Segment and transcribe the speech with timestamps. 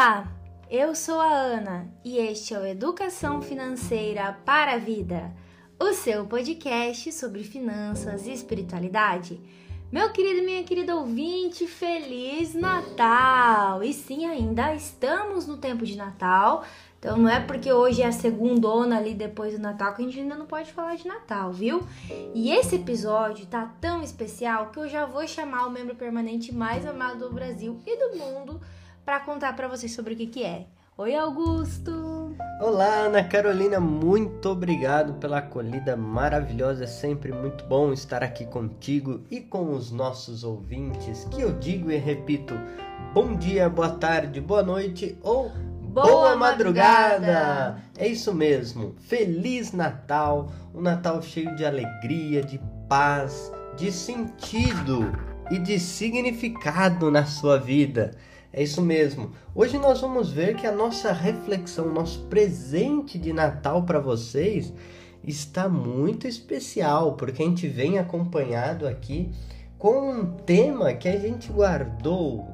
[0.00, 0.26] Olá,
[0.70, 5.30] eu sou a Ana e este é o Educação Financeira para a Vida,
[5.78, 9.38] o seu podcast sobre finanças e espiritualidade.
[9.92, 13.82] Meu querido e minha querida ouvinte, Feliz Natal!
[13.82, 16.64] E sim, ainda estamos no tempo de Natal,
[16.98, 20.18] então não é porque hoje é a segunda ali depois do Natal que a gente
[20.18, 21.86] ainda não pode falar de Natal, viu?
[22.34, 26.86] E esse episódio tá tão especial que eu já vou chamar o membro permanente mais
[26.86, 28.58] amado do Brasil e do mundo
[29.04, 30.66] para contar para vocês sobre o que que é.
[30.96, 32.36] Oi, Augusto!
[32.60, 36.84] Olá, Ana Carolina, muito obrigado pela acolhida maravilhosa.
[36.84, 41.90] É sempre muito bom estar aqui contigo e com os nossos ouvintes, que eu digo
[41.90, 42.54] e repito:
[43.14, 45.50] bom dia, boa tarde, boa noite ou
[45.90, 47.18] Boa, Boa madrugada.
[47.18, 47.82] madrugada!
[47.98, 48.94] É isso mesmo.
[49.00, 55.10] Feliz Natal, um Natal cheio de alegria, de paz, de sentido
[55.50, 58.12] e de significado na sua vida.
[58.52, 59.32] É isso mesmo.
[59.54, 64.72] Hoje nós vamos ver que a nossa reflexão, nosso presente de Natal para vocês
[65.22, 69.30] está muito especial, porque a gente vem acompanhado aqui
[69.78, 72.48] com um tema que a gente guardou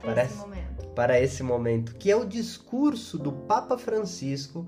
[0.00, 4.66] para esse momento para esse momento, que é o discurso do Papa Francisco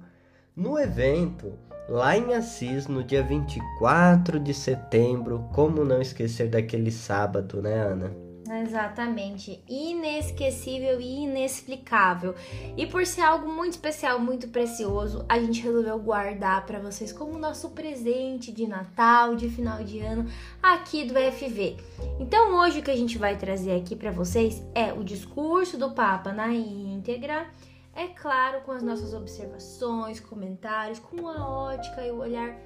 [0.54, 1.54] no evento
[1.88, 5.48] lá em Assis no dia 24 de setembro.
[5.54, 8.27] Como não esquecer daquele sábado, né, Ana?
[8.50, 9.62] Exatamente.
[9.68, 12.34] Inesquecível e inexplicável.
[12.76, 17.38] E por ser algo muito especial, muito precioso, a gente resolveu guardar para vocês como
[17.38, 20.26] nosso presente de Natal, de final de ano
[20.62, 21.76] aqui do FV.
[22.18, 25.90] Então, hoje o que a gente vai trazer aqui para vocês é o discurso do
[25.90, 27.46] Papa na íntegra.
[27.94, 32.56] É claro, com as nossas observações, comentários, com a ótica e o olhar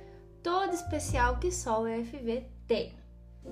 [0.43, 3.02] todo especial que só o FV tem.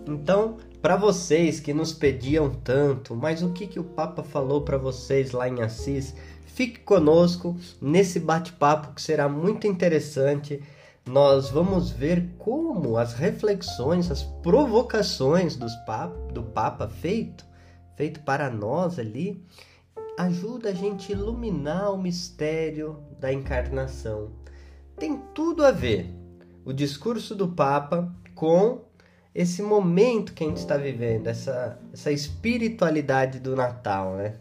[0.06, 4.78] Então, para vocês que nos pediam tanto, mas o que, que o Papa falou para
[4.78, 6.14] vocês lá em Assis,
[6.46, 10.62] fique conosco nesse bate-papo que será muito interessante.
[11.06, 15.56] Nós vamos ver como as reflexões, as provocações
[15.86, 17.44] papa, do Papa feito,
[17.96, 19.44] feito para nós ali,
[20.18, 24.30] ajuda a gente a iluminar o mistério da encarnação.
[24.96, 26.14] Tem tudo a ver
[26.64, 28.89] o discurso do Papa com
[29.40, 34.34] esse momento que a gente está vivendo, essa, essa espiritualidade do Natal, né?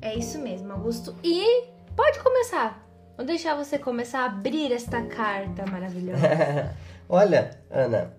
[0.00, 1.14] É isso mesmo, Augusto.
[1.24, 1.64] E
[1.96, 2.86] pode começar.
[3.16, 6.76] Vou deixar você começar a abrir esta carta maravilhosa.
[7.08, 8.12] Olha, Ana,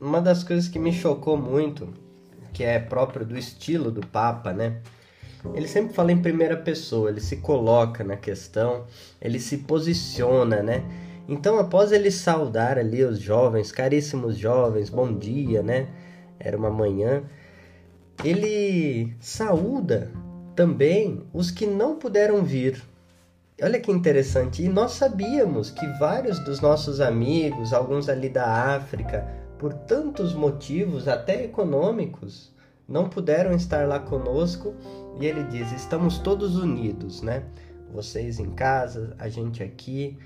[0.00, 1.94] uma das coisas que me chocou muito,
[2.52, 4.80] que é próprio do estilo do Papa, né?
[5.54, 8.86] Ele sempre fala em primeira pessoa, ele se coloca na questão,
[9.20, 10.82] ele se posiciona, né?
[11.26, 15.88] Então, após ele saudar ali os jovens, caríssimos jovens, bom dia, né?
[16.38, 17.22] Era uma manhã.
[18.22, 20.10] Ele saúda
[20.54, 22.82] também os que não puderam vir.
[23.62, 24.62] Olha que interessante.
[24.62, 29.26] E nós sabíamos que vários dos nossos amigos, alguns ali da África,
[29.58, 32.52] por tantos motivos, até econômicos,
[32.86, 34.74] não puderam estar lá conosco.
[35.18, 37.44] E ele diz: estamos todos unidos, né?
[37.92, 40.18] Vocês em casa, a gente aqui.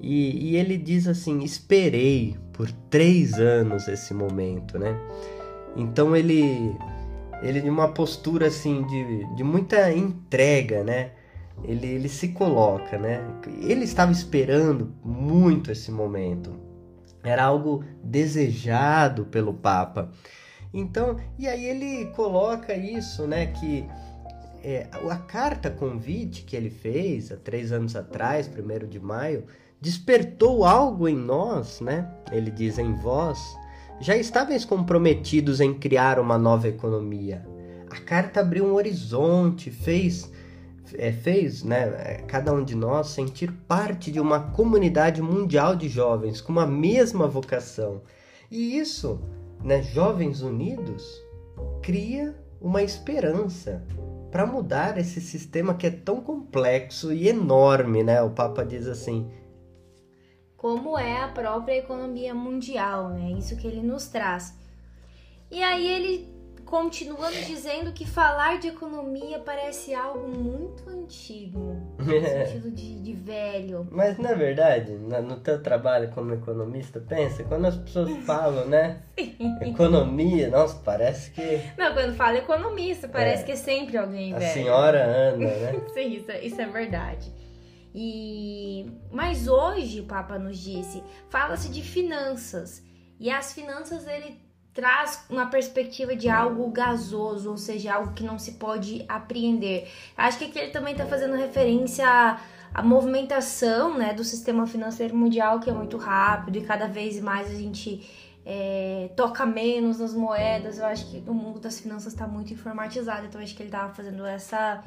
[0.00, 4.98] E, e ele diz assim: esperei por três anos esse momento, né?
[5.76, 6.76] Então ele,
[7.42, 11.12] ele de uma postura assim de, de muita entrega, né?
[11.64, 13.20] Ele, ele se coloca, né?
[13.60, 16.52] Ele estava esperando muito esse momento.
[17.22, 20.10] Era algo desejado pelo Papa.
[20.72, 23.46] Então, e aí ele coloca isso, né?
[23.46, 23.84] Que
[24.62, 29.44] é, a carta convite que ele fez há três anos atrás, primeiro de maio,
[29.80, 32.10] despertou algo em nós, né?
[32.32, 33.38] Ele diz em vós,
[34.00, 37.46] já estáveis comprometidos em criar uma nova economia.
[37.90, 40.30] A carta abriu um horizonte, fez
[40.96, 46.40] é, fez né, cada um de nós sentir parte de uma comunidade mundial de jovens
[46.40, 48.00] com uma mesma vocação.
[48.50, 49.20] E isso,
[49.62, 51.22] né, Jovens Unidos,
[51.82, 53.84] cria uma esperança
[54.30, 58.22] para mudar esse sistema que é tão complexo e enorme, né?
[58.22, 59.28] O Papa diz assim:
[60.58, 63.30] como é a própria economia mundial, né?
[63.38, 64.58] Isso que ele nos traz.
[65.50, 72.04] E aí ele continua nos dizendo que falar de economia parece algo muito antigo, no
[72.20, 73.86] sentido de, de, velho.
[73.90, 79.00] Mas na verdade, no teu trabalho como economista, pensa, quando as pessoas falam, né?
[79.62, 81.62] Economia, nossa, parece que.
[81.78, 83.46] Não, quando fala economista, parece é.
[83.46, 84.44] que é sempre alguém velho.
[84.44, 85.80] A senhora Ana, né?
[85.94, 87.37] Sim, isso, é, isso é verdade.
[87.94, 92.82] E mas hoje o Papa nos disse, fala-se de finanças.
[93.18, 94.38] E as finanças ele
[94.78, 99.90] traz uma perspectiva de algo gasoso, ou seja, algo que não se pode apreender.
[100.16, 102.40] Acho que aqui ele também está fazendo referência à,
[102.72, 107.50] à movimentação né, do sistema financeiro mundial, que é muito rápido e cada vez mais
[107.50, 110.78] a gente é, toca menos nas moedas.
[110.78, 113.92] Eu acho que o mundo das finanças está muito informatizado, então acho que ele estava
[113.92, 114.82] fazendo essa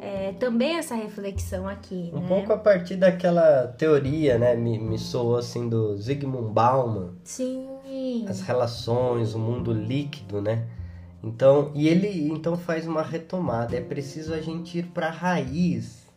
[0.00, 2.10] é, também essa reflexão aqui.
[2.12, 2.26] Um né?
[2.26, 4.56] pouco a partir daquela teoria, né?
[4.56, 7.12] Me, me soou assim do Zygmunt Bauman.
[7.22, 7.68] Sim.
[8.28, 10.66] As relações, o mundo líquido, né?
[11.22, 13.76] Então, e ele então faz uma retomada.
[13.76, 16.08] É preciso a gente ir para a raiz,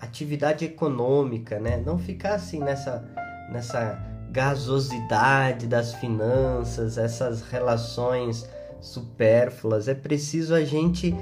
[0.00, 1.76] atividade econômica, né?
[1.84, 3.04] Não ficar assim nessa
[3.50, 8.44] nessa gasosidade das finanças, essas relações
[8.80, 9.86] supérfluas.
[9.86, 11.14] É preciso a gente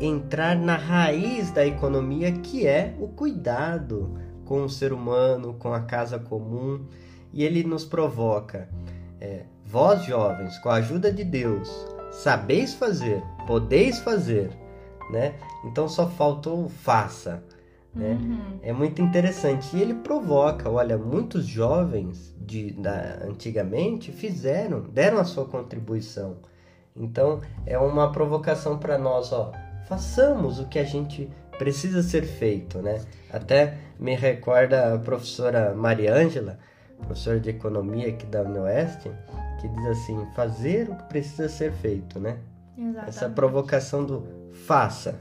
[0.00, 5.82] entrar na raiz da economia, que é o cuidado com o ser humano, com a
[5.82, 6.84] casa comum.
[7.32, 8.68] E ele nos provoca:
[9.20, 11.70] é, vós jovens, com a ajuda de Deus,
[12.10, 14.50] sabeis fazer, podeis fazer,
[15.12, 15.34] né?
[15.64, 17.40] Então só faltou faça.
[17.98, 18.12] Né?
[18.12, 18.58] Uhum.
[18.62, 19.76] É muito interessante.
[19.76, 26.36] E ele provoca, olha, muitos jovens de, da, antigamente fizeram, deram a sua contribuição.
[26.96, 29.52] Então é uma provocação para nós, ó,
[29.88, 31.28] façamos o que a gente
[31.58, 33.00] precisa ser feito, né?
[33.32, 36.58] Até me recorda a professora Maria Ângela,
[36.98, 39.10] professora de economia aqui da Unioeste,
[39.60, 42.38] que diz assim: fazer o que precisa ser feito, né?
[42.76, 43.08] Exatamente.
[43.08, 44.24] Essa provocação do
[44.66, 45.16] faça.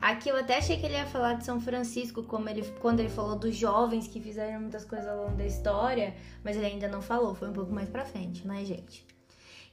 [0.00, 3.10] Aqui eu até achei que ele ia falar de São Francisco, como ele, quando ele
[3.10, 7.02] falou dos jovens que fizeram muitas coisas ao longo da história, mas ele ainda não
[7.02, 9.06] falou, foi um pouco mais pra frente, né, gente?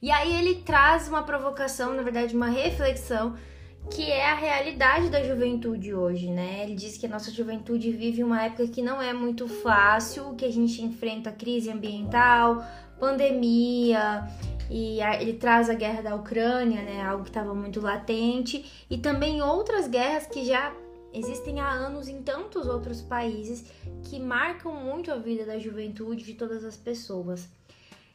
[0.02, 3.36] E aí ele traz uma provocação, na verdade, uma reflexão,
[3.90, 6.62] que é a realidade da juventude hoje, né?
[6.62, 10.44] Ele diz que a nossa juventude vive uma época que não é muito fácil, que
[10.44, 12.62] a gente enfrenta crise ambiental,
[13.00, 14.28] pandemia,
[14.70, 19.42] e ele traz a guerra da Ucrânia, né, algo que estava muito latente, e também
[19.42, 20.72] outras guerras que já
[21.12, 23.64] existem há anos em tantos outros países
[24.02, 27.48] que marcam muito a vida da juventude de todas as pessoas.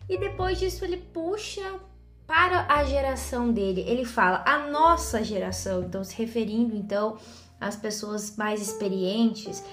[0.07, 1.79] E depois disso ele puxa
[2.27, 3.81] para a geração dele.
[3.87, 7.17] Ele fala a nossa geração, então se referindo então
[7.59, 9.63] às pessoas mais experientes,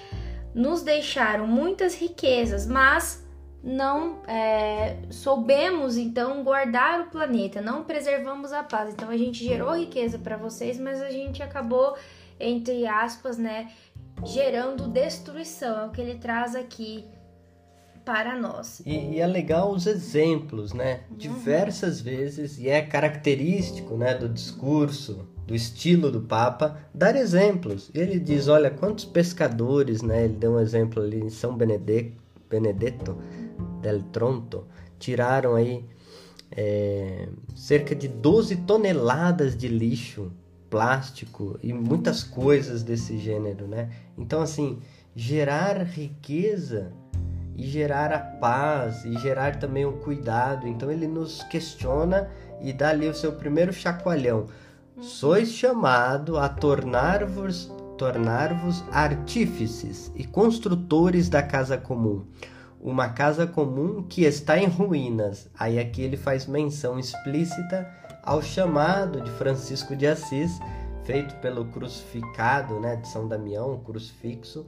[0.53, 3.20] nos deixaram muitas riquezas, mas
[3.63, 8.93] não é, soubemos então guardar o planeta, não preservamos a paz.
[8.93, 11.95] Então a gente gerou riqueza para vocês, mas a gente acabou,
[12.39, 13.71] entre aspas, né,
[14.23, 15.79] gerando destruição.
[15.79, 17.05] É o que ele traz aqui
[18.03, 18.81] para nós.
[18.83, 21.01] E, e é legal os exemplos, né?
[21.11, 21.17] Uhum.
[21.17, 27.91] Diversas vezes, e é característico né, do discurso, do estilo do Papa, dar exemplos.
[27.93, 30.25] Ele diz: olha, quantos pescadores, né?
[30.25, 32.19] Ele deu um exemplo ali em São Benedetto,
[32.49, 33.17] Benedetto
[33.81, 34.65] del Tronto
[34.99, 35.85] tiraram aí
[36.51, 40.31] é, cerca de 12 toneladas de lixo
[40.69, 43.89] plástico e muitas coisas desse gênero, né?
[44.17, 44.79] Então assim,
[45.15, 46.93] gerar riqueza
[47.55, 50.67] e gerar a paz e gerar também o cuidado.
[50.67, 52.29] Então ele nos questiona
[52.61, 54.47] e dá ali o seu primeiro chacoalhão.
[55.01, 62.25] Sois chamado a tornar-vos tornar-vos artífices e construtores da casa comum
[62.81, 65.47] uma casa comum que está em ruínas.
[65.57, 67.87] Aí aqui ele faz menção explícita
[68.23, 70.59] ao chamado de Francisco de Assis,
[71.03, 74.65] feito pelo crucificado né, de São Damião, o crucifixo,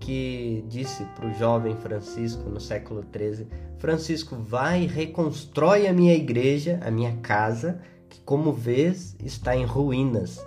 [0.00, 3.46] que disse para o jovem Francisco no século XIII:
[3.78, 9.64] Francisco, vai e reconstrói a minha igreja, a minha casa, que como vês está em
[9.64, 10.44] ruínas.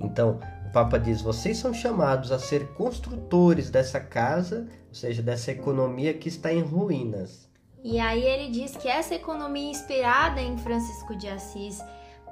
[0.00, 0.38] Então,
[0.78, 6.28] Papa diz: vocês são chamados a ser construtores dessa casa ou seja, dessa economia que
[6.28, 7.50] está em ruínas.
[7.82, 11.82] E aí ele diz que essa economia inspirada em Francisco de Assis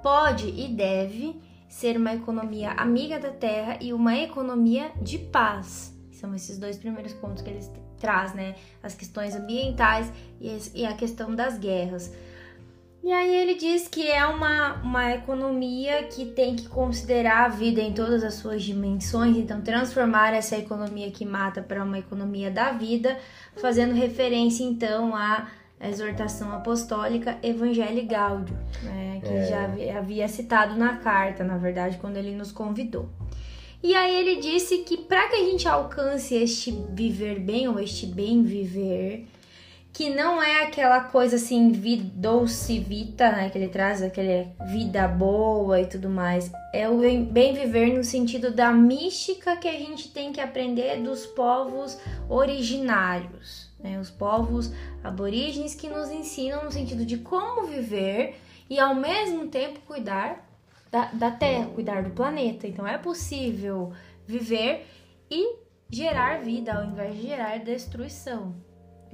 [0.00, 5.93] pode e deve ser uma economia amiga da terra e uma economia de paz.
[6.12, 8.55] São esses dois primeiros pontos que ele traz, né?
[8.81, 10.12] As questões ambientais
[10.73, 12.12] e a questão das guerras.
[13.07, 17.81] E aí ele diz que é uma, uma economia que tem que considerar a vida
[17.81, 22.73] em todas as suas dimensões, então transformar essa economia que mata para uma economia da
[22.73, 23.17] vida,
[23.59, 25.47] fazendo referência então à
[25.81, 29.47] exortação apostólica Evangelii Gaudium, né, que é.
[29.47, 33.09] já havia citado na carta, na verdade, quando ele nos convidou.
[33.85, 38.05] E aí ele disse que para que a gente alcance este viver bem ou este
[38.05, 39.29] bem viver,
[39.97, 41.73] que não é aquela coisa assim,
[42.12, 43.49] doce vita, né?
[43.49, 46.53] Que ele traz aquele vida boa e tudo mais.
[46.71, 51.25] É o bem viver no sentido da mística que a gente tem que aprender dos
[51.25, 51.99] povos
[52.29, 53.99] originários, né?
[53.99, 54.71] Os povos
[55.03, 58.38] aborígenes que nos ensinam no sentido de como viver
[58.69, 60.47] e ao mesmo tempo cuidar
[60.93, 62.67] da, da Terra, cuidar do planeta.
[62.67, 63.95] Então é possível
[64.26, 64.87] viver
[65.31, 65.57] e
[65.88, 68.65] gerar vida ao invés de gerar destruição.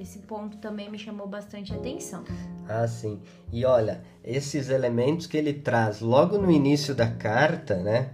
[0.02, 2.24] Esse ponto também me chamou bastante atenção.
[2.68, 3.20] Ah, sim.
[3.52, 8.10] E olha, esses elementos que ele traz logo no início da carta, né?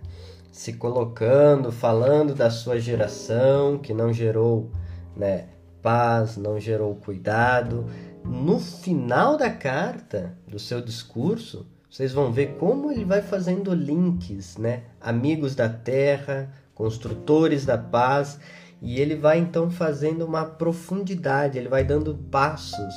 [0.52, 4.70] Se colocando, falando da sua geração, que não gerou,
[5.16, 5.46] né,
[5.80, 7.86] paz, não gerou cuidado.
[8.22, 14.58] No final da carta, do seu discurso, vocês vão ver como ele vai fazendo links,
[14.58, 14.82] né?
[15.00, 18.38] Amigos da terra, construtores da paz,
[18.80, 22.94] e ele vai então fazendo uma profundidade, ele vai dando passos.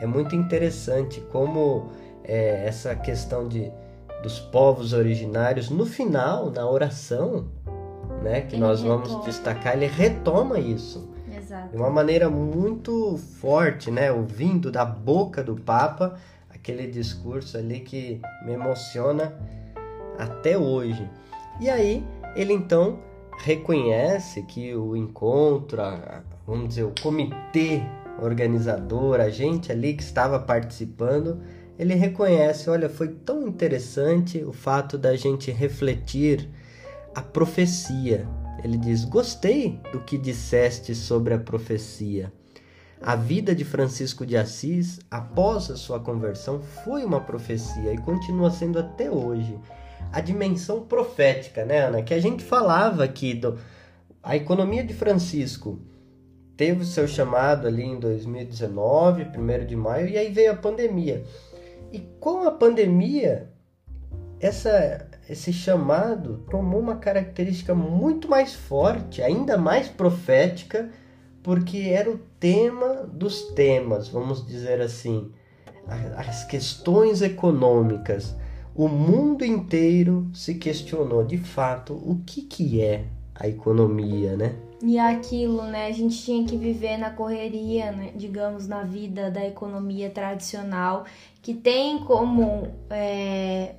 [0.00, 1.90] É muito interessante como
[2.24, 3.70] é, essa questão de,
[4.22, 7.46] dos povos originários, no final, na oração,
[8.22, 9.04] né, que ele nós retoma.
[9.04, 11.08] vamos destacar, ele retoma isso.
[11.32, 11.70] Exato.
[11.70, 16.16] De uma maneira muito forte, né, ouvindo da boca do Papa
[16.62, 19.34] aquele discurso ali que me emociona
[20.16, 21.08] até hoje.
[21.60, 23.00] E aí, ele então
[23.42, 27.82] reconhece que o encontro, a, vamos dizer, o comitê
[28.20, 31.40] organizador, a gente ali que estava participando,
[31.76, 36.48] ele reconhece, olha, foi tão interessante o fato da gente refletir
[37.14, 38.28] a profecia.
[38.62, 42.32] Ele diz: "Gostei do que disseste sobre a profecia.
[43.00, 48.52] A vida de Francisco de Assis, após a sua conversão, foi uma profecia e continua
[48.52, 49.58] sendo até hoje.
[50.12, 52.02] A dimensão profética, né, Ana?
[52.02, 53.58] Que a gente falava aqui do
[54.22, 55.80] a economia de Francisco
[56.56, 61.24] teve o seu chamado ali em 2019, 1 de maio, e aí veio a pandemia.
[61.90, 63.50] E com a pandemia,
[64.38, 70.88] essa, esse chamado tomou uma característica muito mais forte, ainda mais profética,
[71.42, 75.32] porque era o tema dos temas, vamos dizer assim,
[76.16, 78.36] as questões econômicas.
[78.74, 84.54] O mundo inteiro se questionou de fato o que, que é a economia, né?
[84.82, 85.86] E aquilo, né?
[85.86, 88.12] A gente tinha que viver na correria, né?
[88.16, 91.04] digamos, na vida da economia tradicional,
[91.40, 93.74] que tem como é,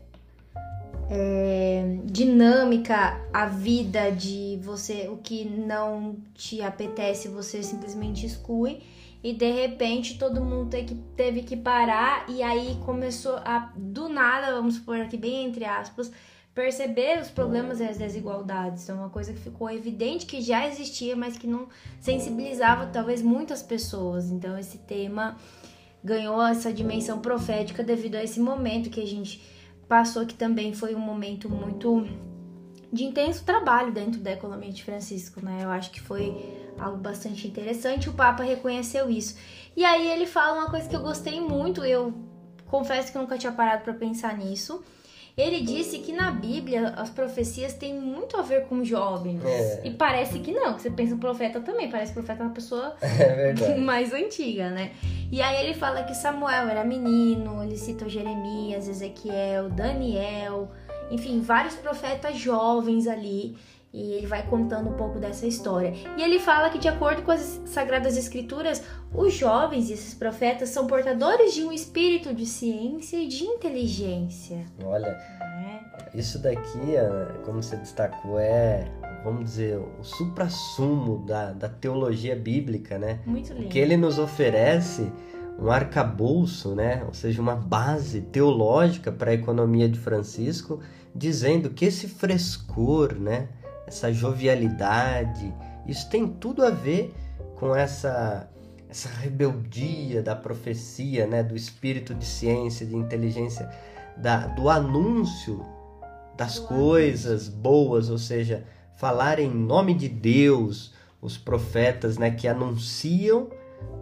[1.09, 8.79] é, dinâmica a vida de você, o que não te apetece, você simplesmente exclui.
[9.23, 10.69] E de repente todo mundo
[11.15, 16.11] teve que, parar, e aí começou a, do nada, vamos supor aqui bem entre aspas,
[16.53, 18.89] perceber os problemas e as desigualdades.
[18.89, 21.69] É uma coisa que ficou evidente que já existia, mas que não
[22.01, 24.29] sensibilizava talvez muitas pessoas.
[24.29, 25.37] Então esse tema
[26.03, 29.41] ganhou essa dimensão profética devido a esse momento que a gente
[29.87, 32.05] passou que também foi um momento muito
[32.93, 35.61] de intenso trabalho dentro da economia de Francisco, né?
[35.63, 36.31] Eu acho que foi
[36.77, 38.07] algo bastante interessante.
[38.07, 39.35] O Papa reconheceu isso.
[39.75, 42.13] E aí ele fala uma coisa que eu gostei muito, eu
[42.67, 44.83] confesso que eu nunca tinha parado para pensar nisso.
[45.35, 49.43] Ele disse que na Bíblia as profecias têm muito a ver com jovens.
[49.43, 49.81] É.
[49.83, 52.45] E parece que não, que você pensa um profeta também, parece que o profeta é
[52.45, 54.91] uma pessoa é mais antiga, né?
[55.31, 60.69] E aí ele fala que Samuel era menino, ele cita Jeremias, Ezequiel, Daniel,
[61.13, 63.55] enfim, vários profetas jovens ali.
[63.93, 65.93] E ele vai contando um pouco dessa história.
[66.17, 70.87] E ele fala que, de acordo com as Sagradas Escrituras, os jovens, esses profetas, são
[70.87, 74.65] portadores de um espírito de ciência e de inteligência.
[74.83, 75.79] Olha, é.
[76.15, 76.95] isso daqui,
[77.45, 78.91] como você destacou, é,
[79.23, 83.19] vamos dizer, o supra-sumo da, da teologia bíblica, né?
[83.27, 83.69] Muito lindo.
[83.69, 85.11] Que ele nos oferece
[85.59, 87.03] um arcabouço, né?
[87.05, 90.79] Ou seja, uma base teológica para a economia de Francisco,
[91.15, 93.49] dizendo que esse frescor, né?
[93.85, 95.53] essa jovialidade,
[95.85, 97.13] isso tem tudo a ver
[97.55, 98.49] com essa
[98.89, 103.67] essa rebeldia da profecia, né, do espírito de ciência, de inteligência,
[104.15, 105.65] da, do anúncio
[106.37, 108.63] das coisas boas, ou seja,
[108.95, 113.49] falar em nome de Deus, os profetas, né, que anunciam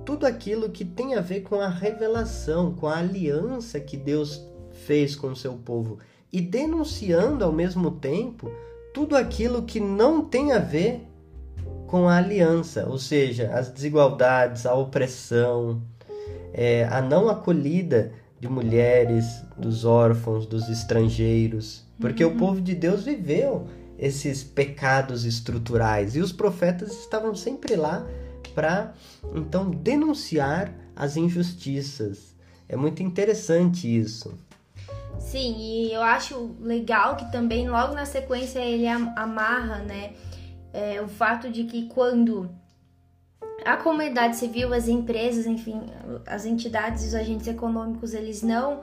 [0.06, 4.46] tudo aquilo que tem a ver com a revelação, com a aliança que Deus
[4.86, 6.00] fez com o seu povo
[6.32, 8.52] e denunciando ao mesmo tempo
[8.94, 11.08] tudo aquilo que não tem a ver
[11.88, 15.82] com a aliança, ou seja, as desigualdades, a opressão,
[16.54, 19.26] é, a não acolhida de mulheres,
[19.58, 22.34] dos órfãos, dos estrangeiros, porque uhum.
[22.34, 23.68] o povo de Deus viveu
[24.00, 28.08] esses pecados estruturais e os profetas estavam sempre lá
[28.56, 28.94] para
[29.36, 32.36] então denunciar as injustiças.
[32.68, 34.34] É muito interessante isso.
[35.22, 40.14] Sim, e eu acho legal que também logo na sequência ele amarra, né,
[40.74, 42.50] é, o fato de que quando
[43.64, 45.82] a comunidade civil, as empresas, enfim,
[46.26, 48.82] as entidades e os agentes econômicos, eles não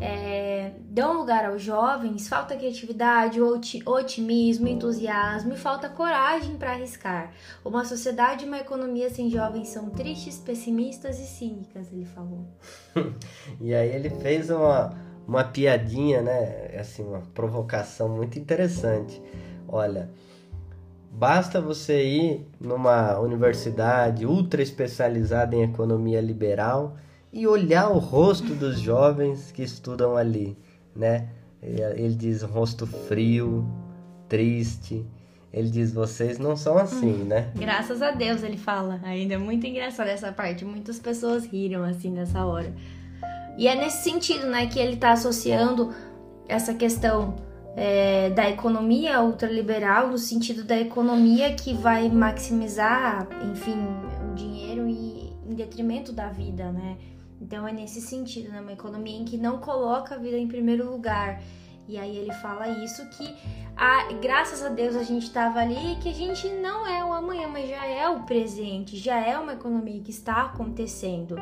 [0.00, 7.32] é, dão lugar aos jovens, falta criatividade, otimismo, entusiasmo e falta coragem para arriscar.
[7.64, 12.46] Uma sociedade e uma economia sem jovens são tristes, pessimistas e cínicas, ele falou.
[13.60, 14.94] e aí ele fez uma,
[15.30, 16.76] uma piadinha, né?
[16.76, 19.22] Assim, uma provocação muito interessante.
[19.68, 20.10] Olha,
[21.08, 26.96] basta você ir numa universidade ultra especializada em economia liberal
[27.32, 30.58] e olhar o rosto dos jovens que estudam ali,
[30.96, 31.28] né?
[31.62, 33.64] Ele diz um rosto frio,
[34.28, 35.06] triste.
[35.52, 37.52] Ele diz: vocês não são assim, hum, né?
[37.54, 38.98] Graças a Deus, ele fala.
[39.04, 40.64] Ainda é muito engraçado essa parte.
[40.64, 42.74] Muitas pessoas riram assim nessa hora.
[43.56, 45.92] E é nesse sentido, né, que ele está associando
[46.48, 47.36] essa questão
[47.76, 53.78] é, da economia ultraliberal, no sentido da economia que vai maximizar, enfim,
[54.30, 56.96] o dinheiro e em detrimento da vida, né?
[57.40, 58.60] Então é nesse sentido, né?
[58.60, 61.40] Uma economia em que não coloca a vida em primeiro lugar.
[61.88, 63.34] E aí ele fala isso que
[63.76, 67.48] a, graças a Deus a gente estava ali que a gente não é o amanhã,
[67.48, 71.36] mas já é o presente, já é uma economia que está acontecendo.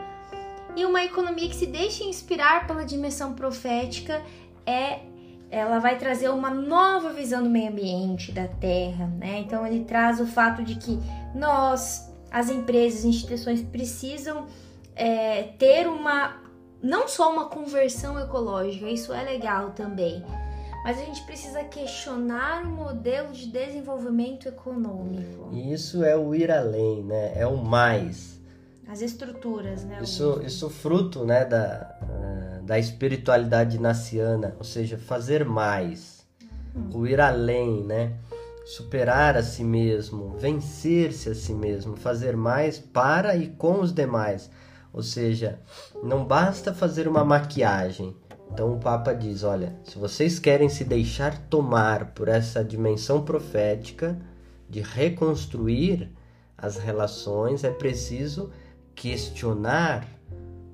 [0.76, 4.22] E uma economia que se deixa inspirar pela dimensão profética
[4.66, 5.00] é
[5.50, 9.38] ela vai trazer uma nova visão do meio ambiente, da terra, né?
[9.38, 10.98] Então ele traz o fato de que
[11.34, 14.46] nós, as empresas, instituições precisam
[14.94, 16.36] é, ter uma
[16.82, 20.24] não só uma conversão ecológica, isso é legal também,
[20.84, 25.48] mas a gente precisa questionar o modelo de desenvolvimento econômico.
[25.52, 27.32] E isso é o ir além, né?
[27.34, 28.37] É o mais.
[28.88, 30.00] As estruturas, né?
[30.02, 36.26] Isso, isso fruto, né, da, uh, da espiritualidade naciana, ou seja, fazer mais,
[36.74, 36.88] hum.
[36.94, 38.14] o ir além, né?
[38.64, 44.50] Superar a si mesmo, vencer-se a si mesmo, fazer mais para e com os demais
[44.92, 45.60] ou seja,
[46.02, 48.16] não basta fazer uma maquiagem.
[48.50, 54.18] Então o Papa diz: olha, se vocês querem se deixar tomar por essa dimensão profética
[54.68, 56.10] de reconstruir
[56.56, 58.50] as relações, é preciso
[59.00, 60.06] questionar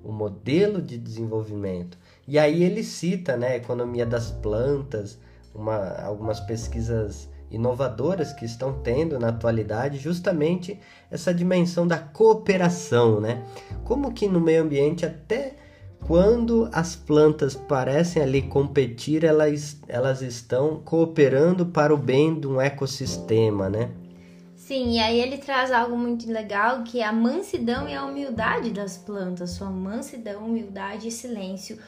[0.02, 1.98] o modelo de desenvolvimento.
[2.26, 5.18] E aí ele cita, né, a economia das plantas,
[5.54, 13.44] uma, algumas pesquisas inovadoras que estão tendo na atualidade, justamente essa dimensão da cooperação, né?
[13.84, 15.54] Como que no meio ambiente até
[16.06, 22.60] quando as plantas parecem ali competir, elas, elas estão cooperando para o bem de um
[22.60, 23.90] ecossistema, né?
[24.64, 28.70] Sim, e aí ele traz algo muito legal que é a mansidão e a humildade
[28.70, 29.50] das plantas.
[29.50, 31.79] Sua mansidão, humildade e silêncio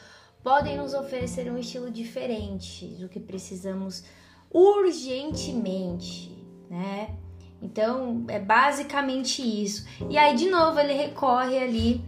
[0.43, 4.03] podem nos oferecer um estilo diferente do que precisamos
[4.51, 6.31] urgentemente,
[6.69, 7.15] né?
[7.63, 9.87] Então é basicamente isso.
[10.07, 12.05] E aí de novo ele recorre ali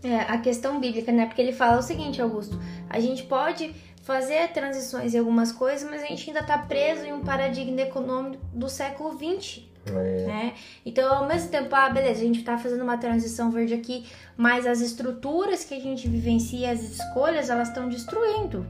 [0.00, 1.26] é, à questão bíblica, né?
[1.26, 2.56] Porque ele fala o seguinte, Augusto:
[2.88, 7.12] a gente pode fazer transições em algumas coisas, mas a gente ainda está preso em
[7.12, 9.67] um paradigma econômico do século XX.
[9.90, 10.26] É.
[10.26, 10.54] Né?
[10.84, 14.66] Então, ao mesmo tempo, ah, beleza, a gente está fazendo uma transição verde aqui, mas
[14.66, 18.66] as estruturas que a gente vivencia, as escolhas, elas estão destruindo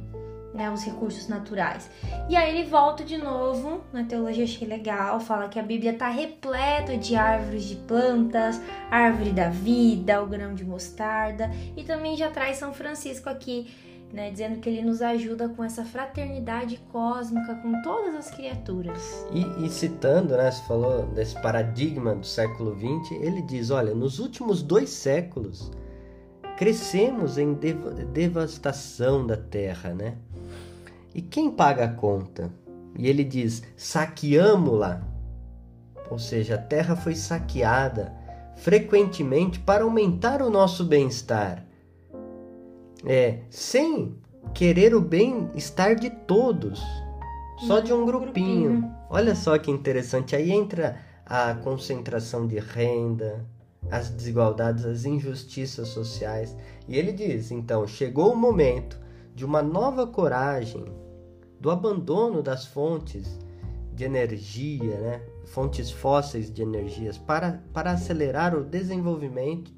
[0.58, 1.90] né, os recursos naturais.
[2.28, 6.08] E aí ele volta de novo na teologia, achei legal, fala que a Bíblia está
[6.08, 12.30] repleta de árvores de plantas, árvore da vida, o grão de mostarda, e também já
[12.30, 13.68] traz São Francisco aqui,
[14.12, 19.26] né, dizendo que ele nos ajuda com essa fraternidade cósmica com todas as criaturas.
[19.32, 24.18] E, e citando, né, você falou desse paradigma do século XX, ele diz, olha, nos
[24.18, 25.70] últimos dois séculos
[26.56, 27.78] crescemos em dev
[28.12, 30.16] devastação da terra, né?
[31.14, 32.50] E quem paga a conta?
[32.96, 35.02] E ele diz: saqueamo-la.
[36.10, 38.12] Ou seja, a terra foi saqueada
[38.56, 41.64] frequentemente para aumentar o nosso bem-estar.
[43.04, 44.16] É, sem
[44.54, 46.82] querer o bem-estar de todos,
[47.66, 48.90] só de um grupinho.
[49.10, 50.34] Olha só que interessante.
[50.34, 53.44] Aí entra a concentração de renda,
[53.90, 56.56] as desigualdades, as injustiças sociais.
[56.86, 58.98] E ele diz: então, chegou o momento
[59.34, 60.84] de uma nova coragem
[61.60, 63.38] do abandono das fontes
[63.92, 65.22] de energia, né?
[65.46, 69.72] fontes fósseis de energias, para, para acelerar o desenvolvimento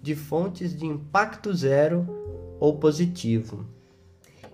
[0.00, 2.21] de fontes de impacto zero
[2.62, 3.66] ou positivo.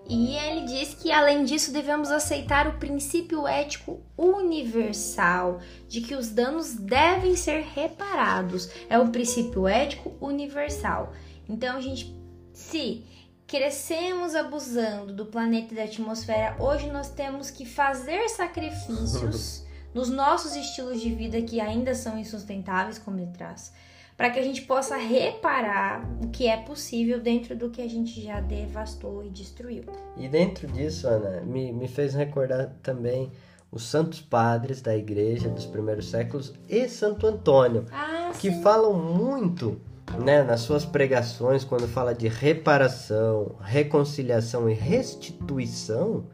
[0.08, 6.30] E ele diz que, além disso, devemos aceitar o princípio ético universal de que os
[6.30, 8.70] danos devem ser reparados.
[8.88, 11.12] É o princípio ético universal.
[11.46, 12.18] Então, a gente,
[12.54, 13.04] se
[13.46, 20.56] crescemos abusando do planeta e da atmosfera, hoje nós temos que fazer sacrifícios nos nossos
[20.56, 23.70] estilos de vida que ainda são insustentáveis, como ele traz,
[24.18, 28.20] para que a gente possa reparar o que é possível dentro do que a gente
[28.20, 29.84] já devastou e destruiu.
[30.16, 33.30] E dentro disso, Ana, me, me fez recordar também
[33.70, 39.80] os santos padres da igreja dos primeiros séculos e Santo Antônio, ah, que falam muito
[40.24, 46.26] né, nas suas pregações, quando fala de reparação, reconciliação e restituição,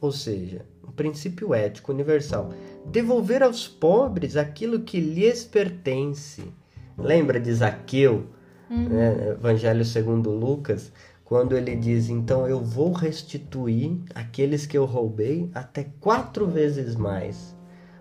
[0.00, 2.54] ou seja, um princípio ético universal,
[2.86, 6.42] devolver aos pobres aquilo que lhes pertence.
[6.96, 8.26] Lembra de Zaqueu,
[8.70, 8.88] uhum.
[8.88, 10.90] né, Evangelho segundo Lucas,
[11.24, 17.54] quando ele diz: Então eu vou restituir aqueles que eu roubei até quatro vezes mais.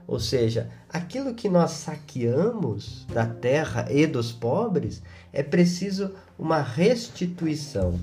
[0.07, 5.01] Ou seja, aquilo que nós saqueamos da terra e dos pobres
[5.33, 7.99] é preciso uma restituição.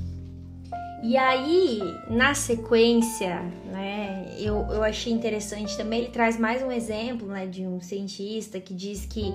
[1.02, 7.26] E aí, na sequência, né, eu, eu achei interessante também, ele traz mais um exemplo,
[7.26, 9.34] né, de um cientista que diz que,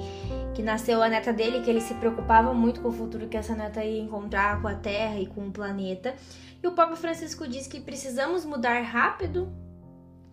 [0.56, 3.54] que nasceu a neta dele, que ele se preocupava muito com o futuro que essa
[3.54, 6.16] neta ia encontrar com a Terra e com o planeta.
[6.64, 9.52] E o Papa Francisco diz que precisamos mudar rápido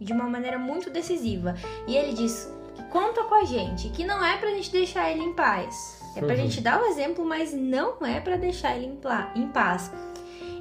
[0.00, 1.56] de uma maneira muito decisiva.
[1.88, 5.22] E ele diz que conta com a gente, que não é pra gente deixar ele
[5.22, 6.00] em paz.
[6.14, 6.36] É pra uhum.
[6.36, 8.86] gente dar o exemplo, mas não é para deixar ele
[9.34, 9.90] em paz.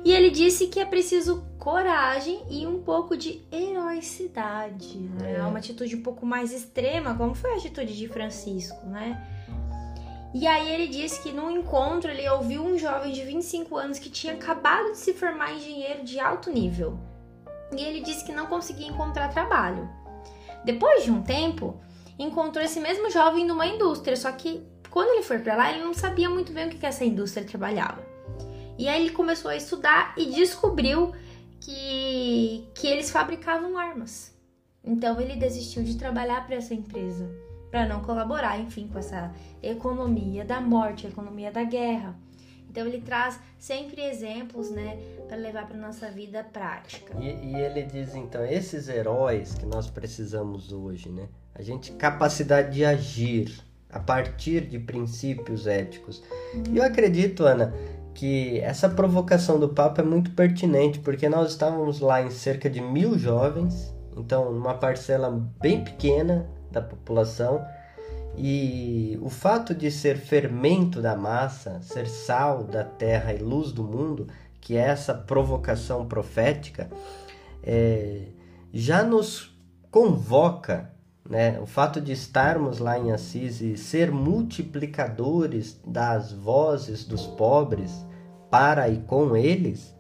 [0.04, 5.38] E ele disse que é preciso coragem e um pouco de heroicidade, né?
[5.38, 5.44] É.
[5.44, 9.26] Uma atitude um pouco mais extrema, como foi a atitude de Francisco, né?
[10.34, 14.10] E aí ele disse que num encontro ele ouviu um jovem de 25 anos que
[14.10, 17.00] tinha acabado de se formar engenheiro de alto nível.
[17.72, 19.88] E ele disse que não conseguia encontrar trabalho.
[20.66, 21.80] Depois de um tempo,
[22.20, 25.94] encontrou esse mesmo jovem numa indústria, só que quando ele foi para lá, ele não
[25.94, 28.03] sabia muito bem o que essa indústria trabalhava.
[28.78, 31.14] E aí ele começou a estudar e descobriu
[31.60, 34.34] que, que eles fabricavam armas.
[34.84, 37.30] Então ele desistiu de trabalhar para essa empresa,
[37.72, 39.32] para não colaborar, enfim, com essa
[39.62, 42.16] economia da morte, economia da guerra.
[42.70, 47.16] Então ele traz sempre exemplos, né, para levar para nossa vida prática.
[47.20, 52.74] E, e, ele diz então esses heróis que nós precisamos hoje, né, a gente capacidade
[52.74, 56.24] de agir a partir de princípios éticos.
[56.72, 57.72] E eu acredito, Ana,
[58.14, 62.80] que essa provocação do Papa é muito pertinente, porque nós estávamos lá em cerca de
[62.80, 67.66] mil jovens, então uma parcela bem pequena da população,
[68.36, 73.84] e o fato de ser fermento da massa, ser sal da terra e luz do
[73.84, 74.28] mundo,
[74.60, 76.90] que é essa provocação profética,
[77.62, 78.28] é,
[78.72, 79.56] já nos
[79.92, 80.93] convoca
[81.34, 81.60] né?
[81.60, 88.06] O fato de estarmos lá em Assis e ser multiplicadores das vozes dos pobres
[88.52, 89.96] para e com eles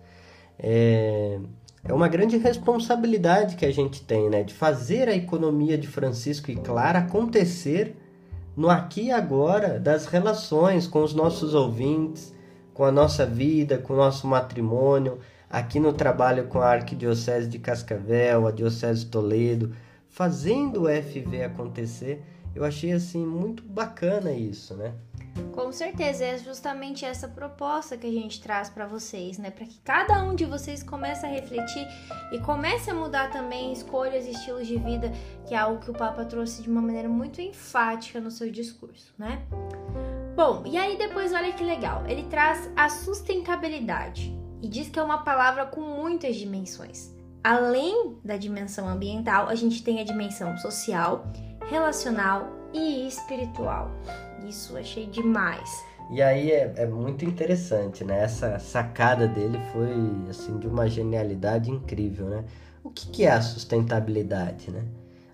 [0.59, 1.39] é,
[1.83, 4.43] é uma grande responsabilidade que a gente tem, né?
[4.43, 7.97] De fazer a economia de Francisco e Clara acontecer
[8.55, 12.31] no aqui e agora das relações com os nossos ouvintes,
[12.75, 15.17] com a nossa vida, com o nosso matrimônio,
[15.49, 19.73] aqui no trabalho com a Arquidiocese de Cascavel, a Diocese de Toledo,
[20.13, 22.23] fazendo o FV acontecer.
[22.55, 24.93] Eu achei assim muito bacana isso, né?
[25.51, 29.49] Com certeza, é justamente essa proposta que a gente traz para vocês, né?
[29.49, 31.87] Para que cada um de vocês comece a refletir
[32.31, 35.11] e comece a mudar também escolhas e estilos de vida,
[35.47, 39.11] que é algo que o Papa trouxe de uma maneira muito enfática no seu discurso,
[39.17, 39.41] né?
[40.35, 45.03] Bom, e aí depois olha que legal, ele traz a sustentabilidade e diz que é
[45.03, 47.22] uma palavra com muitas dimensões.
[47.43, 51.27] Além da dimensão ambiental, a gente tem a dimensão social,
[51.69, 53.91] relacional e espiritual.
[54.47, 55.69] Isso achei demais.
[56.09, 58.23] E aí é, é, muito interessante, né?
[58.23, 59.91] Essa sacada dele foi
[60.29, 62.45] assim de uma genialidade incrível, né?
[62.81, 64.83] O que, que é a sustentabilidade, né?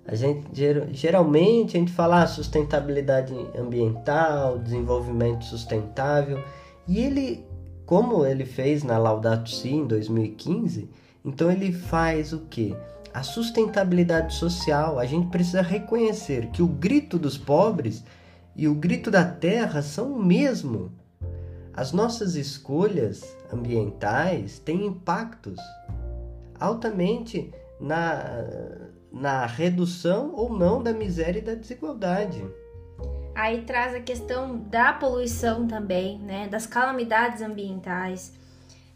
[0.06, 0.48] A gente
[0.92, 6.44] geralmente a gente fala ah, sustentabilidade ambiental, desenvolvimento sustentável,
[6.88, 7.46] e ele,
[7.86, 10.90] como ele fez na Laudato Si em 2015,
[11.24, 12.76] então ele faz o que?
[13.14, 15.00] A sustentabilidade social.
[15.00, 18.04] A gente precisa reconhecer que o grito dos pobres
[18.56, 20.92] e o grito da terra são o mesmo.
[21.74, 25.58] As nossas escolhas ambientais têm impactos
[26.60, 28.44] altamente na,
[29.12, 32.44] na redução ou não da miséria e da desigualdade.
[33.34, 38.34] Aí traz a questão da poluição também, né, das calamidades ambientais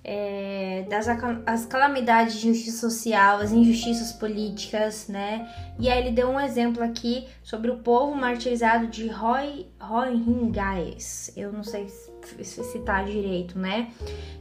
[0.04, 1.08] é, das
[1.46, 5.50] as calamidades de justiça social, as injustiças políticas, né?
[5.80, 11.32] E aí ele deu um exemplo aqui sobre o povo martirizado de Roy, Rohingyas.
[11.38, 13.92] Eu não sei se citar direito, né?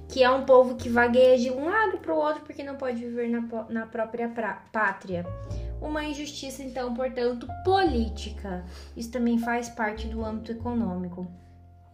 [0.08, 2.98] Que é um povo que vagueia de um lado para o outro porque não pode
[2.98, 5.24] viver na, na própria pra, pátria.
[5.80, 8.64] Uma injustiça, então, portanto, política.
[8.96, 11.26] Isso também faz parte do âmbito econômico.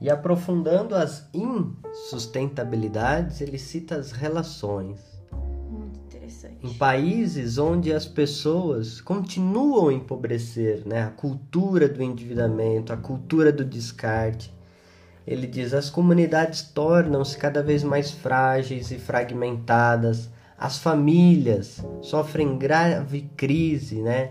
[0.00, 5.00] E aprofundando as insustentabilidades, ele cita as relações.
[5.68, 6.58] Muito interessante.
[6.62, 11.02] Em países onde as pessoas continuam a empobrecer, né?
[11.02, 14.56] a cultura do endividamento, a cultura do descarte,
[15.28, 23.28] ele diz: as comunidades tornam-se cada vez mais frágeis e fragmentadas, as famílias sofrem grave
[23.36, 24.30] crise né?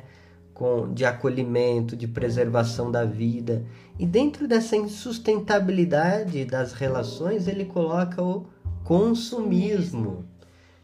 [0.55, 3.63] Com, de acolhimento, de preservação da vida.
[3.99, 8.45] E dentro dessa insustentabilidade das relações, ele coloca o
[8.83, 10.23] consumismo,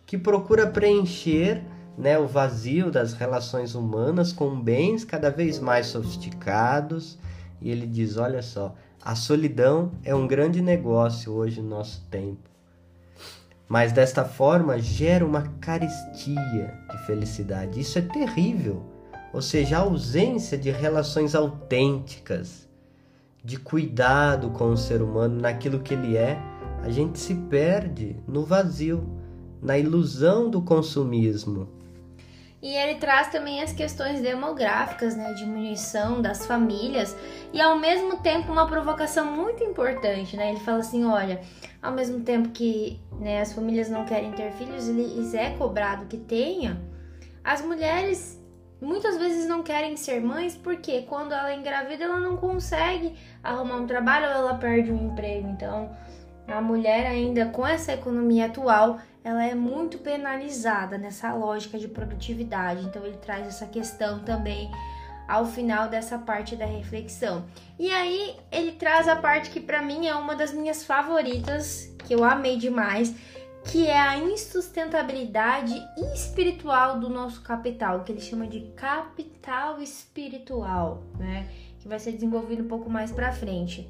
[0.06, 1.64] que procura preencher
[1.98, 7.20] né, o vazio das relações humanas com bens cada vez mais sofisticados.
[7.62, 12.50] E ele diz: olha só, a solidão é um grande negócio hoje no nosso tempo.
[13.68, 17.80] Mas desta forma gera uma carestia de felicidade.
[17.80, 18.84] Isso é terrível.
[19.32, 22.68] Ou seja, a ausência de relações autênticas,
[23.44, 26.40] de cuidado com o ser humano naquilo que ele é,
[26.82, 29.08] a gente se perde no vazio,
[29.62, 31.68] na ilusão do consumismo.
[32.62, 37.14] E ele traz também as questões demográficas, né, diminuição das famílias
[37.52, 40.52] e ao mesmo tempo uma provocação muito importante, né?
[40.52, 41.42] Ele fala assim, olha,
[41.82, 46.16] ao mesmo tempo que né, as famílias não querem ter filhos, e é cobrado que
[46.16, 46.82] tenha,
[47.44, 48.42] as mulheres
[48.84, 53.78] muitas vezes não querem ser mães porque quando ela é engravida ela não consegue arrumar
[53.78, 55.48] um trabalho ou ela perde um emprego.
[55.48, 55.96] Então,
[56.48, 62.84] a mulher ainda com essa economia atual, ela é muito penalizada nessa lógica de produtividade.
[62.86, 64.70] Então ele traz essa questão também
[65.28, 67.46] ao final dessa parte da reflexão.
[67.80, 72.14] E aí ele traz a parte que para mim é uma das minhas favoritas, que
[72.14, 73.16] eu amei demais,
[73.66, 75.74] que é a insustentabilidade
[76.14, 81.50] espiritual do nosso capital, que ele chama de capital espiritual, né?
[81.80, 83.90] Que vai ser desenvolvido um pouco mais para frente.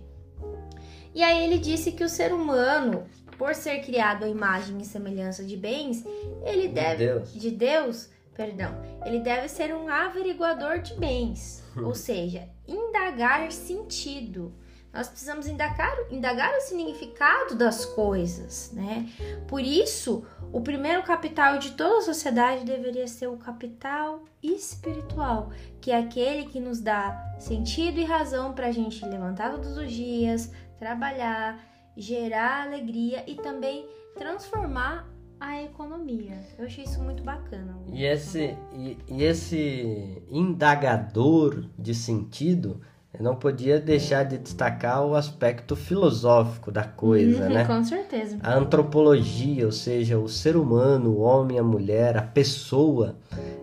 [1.13, 3.05] E aí ele disse que o ser humano,
[3.37, 6.03] por ser criado à imagem e semelhança de bens,
[6.43, 7.33] ele deve Deus.
[7.33, 14.53] de Deus, perdão, ele deve ser um averiguador de bens, ou seja, indagar sentido.
[14.93, 19.09] Nós precisamos indagar, indagar o significado das coisas, né?
[19.47, 25.49] Por isso, o primeiro capital de toda a sociedade deveria ser o capital espiritual,
[25.81, 29.91] que é aquele que nos dá sentido e razão para a gente levantar todos os
[29.91, 31.59] dias, trabalhar,
[31.97, 36.39] gerar alegria e também transformar a economia.
[36.57, 37.75] Eu achei isso muito bacana.
[37.91, 42.79] E esse, e, e esse indagador de sentido
[43.21, 47.65] não podia deixar de destacar o aspecto filosófico da coisa, Uhum, né?
[47.65, 48.37] Com certeza.
[48.41, 53.15] A antropologia, ou seja, o ser humano, o homem, a mulher, a pessoa,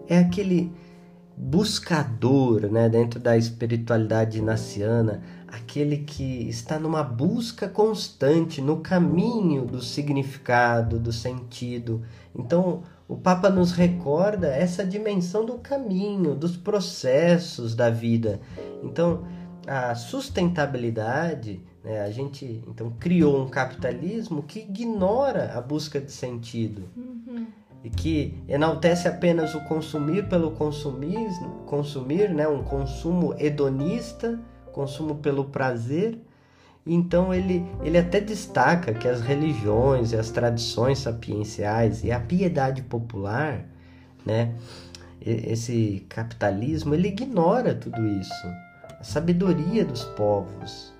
[0.08, 0.72] é aquele
[1.36, 9.80] buscador, né, dentro da espiritualidade inaciana, aquele que está numa busca constante no caminho do
[9.82, 12.02] significado, do sentido.
[12.36, 18.40] Então, o Papa nos recorda essa dimensão do caminho, dos processos da vida.
[18.82, 19.24] Então,
[19.72, 26.88] a sustentabilidade, né, a gente então criou um capitalismo que ignora a busca de sentido
[26.96, 27.46] Uhum.
[27.84, 31.28] e que enaltece apenas o consumir pelo consumir,
[31.66, 34.40] consumir, né, um consumo hedonista,
[34.72, 36.18] consumo pelo prazer.
[36.84, 42.82] Então ele, ele até destaca que as religiões e as tradições sapienciais e a piedade
[42.82, 43.64] popular,
[44.26, 44.52] né,
[45.24, 48.48] esse capitalismo, ele ignora tudo isso,
[49.00, 50.92] a sabedoria dos povos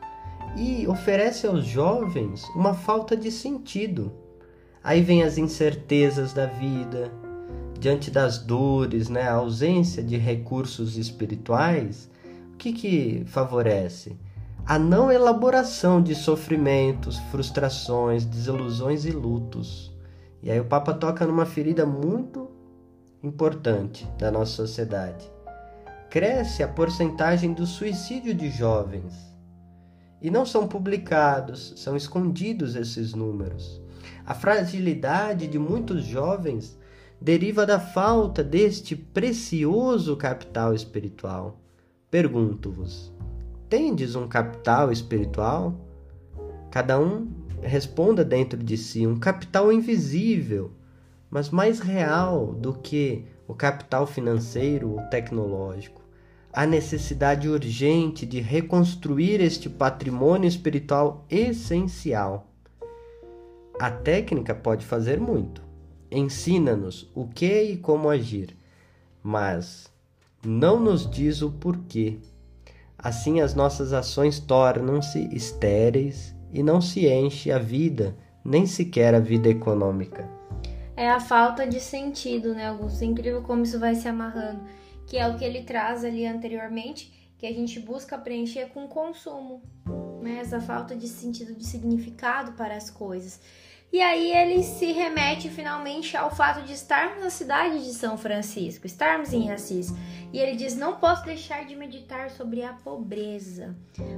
[0.57, 4.11] e oferece aos jovens uma falta de sentido.
[4.83, 7.13] Aí vem as incertezas da vida,
[7.79, 12.11] diante das dores, né, a ausência de recursos espirituais,
[12.55, 14.17] o que que favorece?
[14.67, 19.95] A não elaboração de sofrimentos, frustrações, desilusões e lutos.
[20.43, 22.49] E aí o Papa toca numa ferida muito
[23.23, 25.31] importante da nossa sociedade.
[26.11, 29.15] Cresce a porcentagem do suicídio de jovens.
[30.21, 33.81] E não são publicados, são escondidos esses números.
[34.27, 36.77] A fragilidade de muitos jovens
[37.21, 41.61] deriva da falta deste precioso capital espiritual.
[42.11, 43.13] Pergunto-vos:
[43.69, 45.77] tendes um capital espiritual?
[46.73, 47.31] Cada um
[47.63, 50.73] responda dentro de si um capital invisível,
[51.31, 56.00] mas mais real do que o capital financeiro ou tecnológico.
[56.53, 62.49] A necessidade urgente de reconstruir este patrimônio espiritual essencial.
[63.79, 65.63] A técnica pode fazer muito.
[66.11, 68.57] Ensina-nos o que e como agir,
[69.23, 69.91] mas
[70.45, 72.19] não nos diz o porquê.
[72.99, 79.21] Assim as nossas ações tornam-se estéreis e não se enche a vida, nem sequer a
[79.21, 80.29] vida econômica.
[80.97, 83.03] É a falta de sentido, né, Augusto?
[83.03, 84.61] É incrível como isso vai se amarrando,
[85.11, 89.61] que é o que ele traz ali anteriormente, que a gente busca preencher com consumo,
[90.23, 90.39] né?
[90.39, 93.41] Essa falta de sentido, de significado para as coisas.
[93.93, 98.87] E aí ele se remete finalmente ao fato de estarmos na cidade de São Francisco,
[98.87, 99.93] estarmos em Assis.
[100.33, 103.77] E ele diz: Não posso deixar de meditar sobre a pobreza.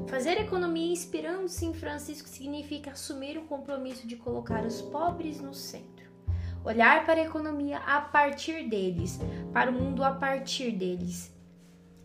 [0.09, 6.01] Fazer economia inspirando-se em Francisco significa assumir o compromisso de colocar os pobres no centro.
[6.64, 9.18] Olhar para a economia a partir deles,
[9.53, 11.33] para o mundo a partir deles.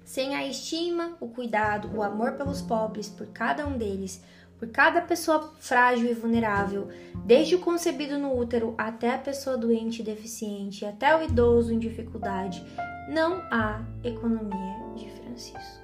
[0.04, 4.24] Sem a estima, o cuidado, o amor pelos pobres, por cada um deles,
[4.58, 6.88] por cada pessoa frágil e vulnerável,
[7.26, 11.78] desde o concebido no útero até a pessoa doente e deficiente, até o idoso em
[11.78, 12.66] dificuldade,
[13.10, 15.84] não há economia de Francisco.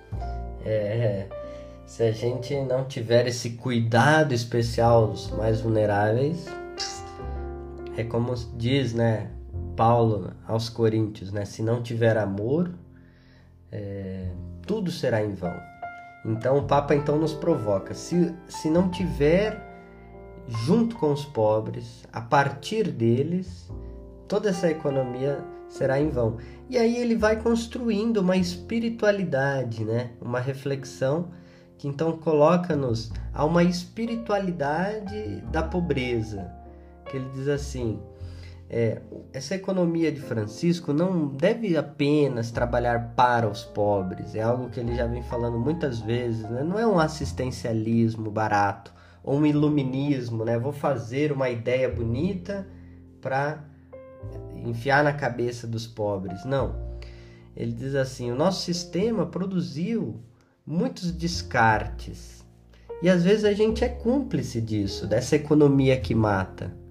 [0.65, 1.27] É,
[1.85, 6.47] se a gente não tiver esse cuidado especial aos mais vulneráveis,
[7.95, 9.29] é como diz, né,
[9.75, 12.73] Paulo aos Coríntios, né, se não tiver amor,
[13.71, 14.31] é,
[14.65, 15.55] tudo será em vão.
[16.25, 19.61] Então o Papa então nos provoca: se, se não tiver
[20.47, 23.69] junto com os pobres, a partir deles,
[24.27, 26.37] toda essa economia será em vão.
[26.69, 30.11] E aí ele vai construindo uma espiritualidade, né?
[30.21, 31.29] Uma reflexão
[31.77, 36.62] que então coloca-nos a uma espiritualidade da pobreza.
[37.13, 37.99] Que ele diz assim:
[38.67, 38.99] é,
[39.31, 44.95] essa economia de Francisco não deve apenas trabalhar para os pobres, é algo que ele
[44.95, 46.63] já vem falando muitas vezes, né?
[46.63, 48.91] não é um assistencialismo barato
[49.23, 50.57] ou um iluminismo, né?
[50.57, 52.67] Vou fazer uma ideia bonita
[53.21, 53.63] para
[54.65, 56.43] enfiar na cabeça dos pobres.
[56.43, 56.75] Não.
[57.55, 60.19] Ele diz assim: o nosso sistema produziu
[60.65, 62.43] muitos descartes.
[63.03, 66.81] E às vezes a gente é cúmplice disso, dessa economia que mata.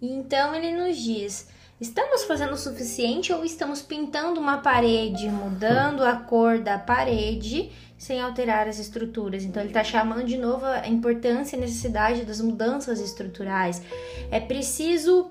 [0.00, 1.48] Então ele nos diz:
[1.80, 8.20] estamos fazendo o suficiente ou estamos pintando uma parede, mudando a cor da parede sem
[8.20, 9.44] alterar as estruturas?
[9.44, 13.82] Então ele está chamando de novo a importância e necessidade das mudanças estruturais.
[14.30, 15.30] É preciso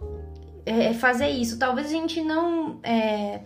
[0.65, 1.57] é, fazer isso.
[1.57, 2.79] Talvez a gente não.
[2.83, 3.41] É,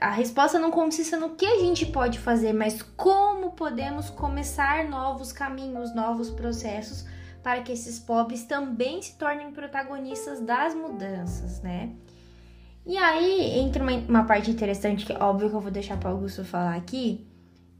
[0.00, 5.32] a resposta não consista no que a gente pode fazer, mas como podemos começar novos
[5.32, 7.04] caminhos, novos processos
[7.48, 11.92] para que esses pobres também se tornem protagonistas das mudanças, né?
[12.84, 16.10] E aí entra uma, uma parte interessante que é óbvio que eu vou deixar para
[16.10, 17.26] Augusto falar aqui,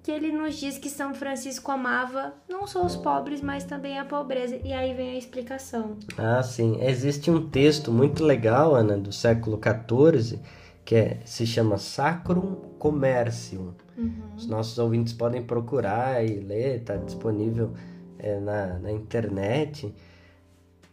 [0.03, 4.07] que ele nos diz que São Francisco amava não só os pobres, mas também a
[4.07, 4.57] pobreza.
[4.65, 5.99] E aí vem a explicação.
[6.17, 6.79] Ah, sim.
[6.81, 10.41] Existe um texto muito legal, Ana, do século XIV,
[10.83, 13.75] que é, se chama Sacrum Commercium.
[13.99, 14.35] Uhum.
[14.35, 17.75] Os nossos ouvintes podem procurar e ler, está disponível
[18.19, 19.95] é, na, na internet,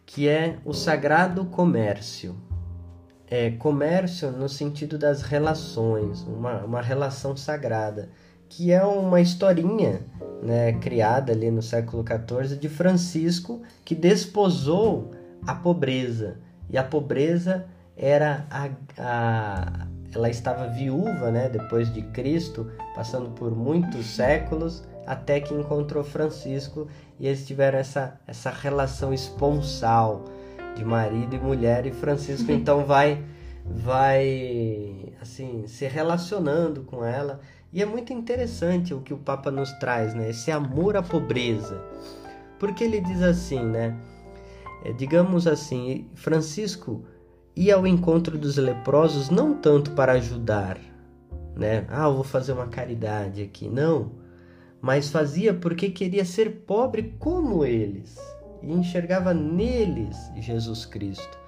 [0.04, 2.36] que é o sagrado comércio.
[3.28, 8.08] É, comércio no sentido das relações, uma, uma relação sagrada,
[8.48, 10.00] que é uma historinha
[10.42, 15.10] né, criada ali no século XIV de Francisco que desposou
[15.44, 16.38] a pobreza.
[16.70, 19.86] E a pobreza era a, a
[20.16, 26.88] ela estava viúva, né, depois de Cristo, passando por muitos séculos, até que encontrou Francisco
[27.18, 30.24] e eles tiveram essa, essa relação esponsal
[30.74, 33.24] de marido e mulher e Francisco então vai
[33.64, 37.40] vai assim se relacionando com ela
[37.72, 40.30] e é muito interessante o que o Papa nos traz, né?
[40.30, 41.82] Esse amor à pobreza,
[42.58, 43.94] porque ele diz assim, né?
[44.84, 47.04] É, digamos assim, Francisco
[47.54, 50.78] ia ao encontro dos leprosos não tanto para ajudar,
[51.54, 51.84] né?
[51.90, 54.25] Ah, eu vou fazer uma caridade aqui, não
[54.80, 58.16] mas fazia porque queria ser pobre como eles
[58.62, 61.38] e enxergava neles Jesus Cristo.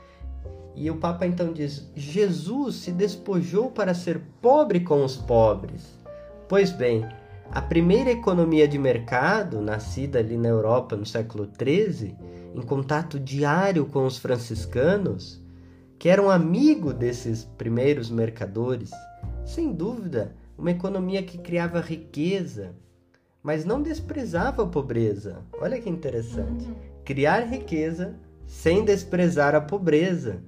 [0.75, 5.99] E o Papa então diz: Jesus se despojou para ser pobre com os pobres.
[6.49, 7.05] Pois bem,
[7.51, 12.15] a primeira economia de mercado, nascida ali na Europa no século XIII,
[12.55, 15.43] em contato diário com os franciscanos,
[15.99, 18.91] que eram amigos desses primeiros mercadores,
[19.45, 22.75] sem dúvida, uma economia que criava riqueza,
[23.43, 25.43] mas não desprezava a pobreza.
[25.61, 26.67] Olha que interessante.
[26.67, 26.75] Uhum.
[27.05, 28.17] Criar riqueza
[28.47, 30.43] sem desprezar a pobreza.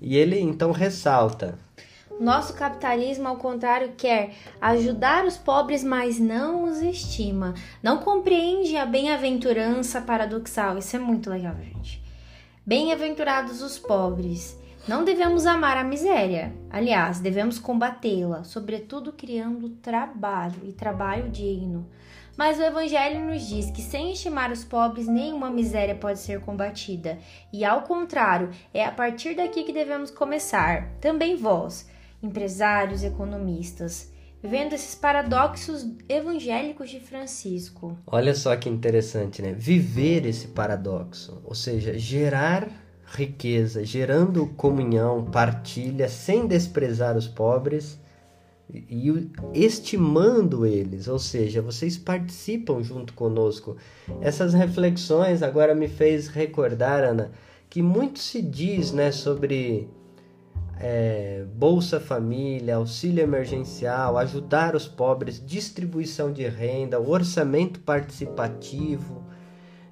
[0.00, 1.58] E ele então ressalta:
[2.20, 7.54] nosso capitalismo, ao contrário, quer ajudar os pobres, mas não os estima.
[7.82, 10.78] Não compreende a bem-aventurança paradoxal.
[10.78, 12.02] Isso é muito legal, gente.
[12.64, 14.56] Bem-aventurados os pobres.
[14.86, 16.52] Não devemos amar a miséria.
[16.70, 21.88] Aliás, devemos combatê-la, sobretudo criando trabalho e trabalho digno.
[22.36, 27.18] Mas o Evangelho nos diz que sem estimar os pobres, nenhuma miséria pode ser combatida.
[27.52, 30.88] E ao contrário, é a partir daqui que devemos começar.
[31.00, 31.88] Também vós,
[32.22, 34.10] empresários, economistas,
[34.42, 37.96] vendo esses paradoxos evangélicos de Francisco.
[38.06, 39.52] Olha só que interessante, né?
[39.52, 42.68] Viver esse paradoxo, ou seja, gerar
[43.04, 48.00] riqueza, gerando comunhão, partilha, sem desprezar os pobres
[48.72, 53.76] e estimando eles, ou seja, vocês participam junto conosco.
[54.20, 57.32] Essas reflexões agora me fez recordar, Ana,
[57.68, 59.90] que muito se diz, né, sobre
[60.80, 69.22] é, Bolsa Família, auxílio emergencial, ajudar os pobres, distribuição de renda, orçamento participativo.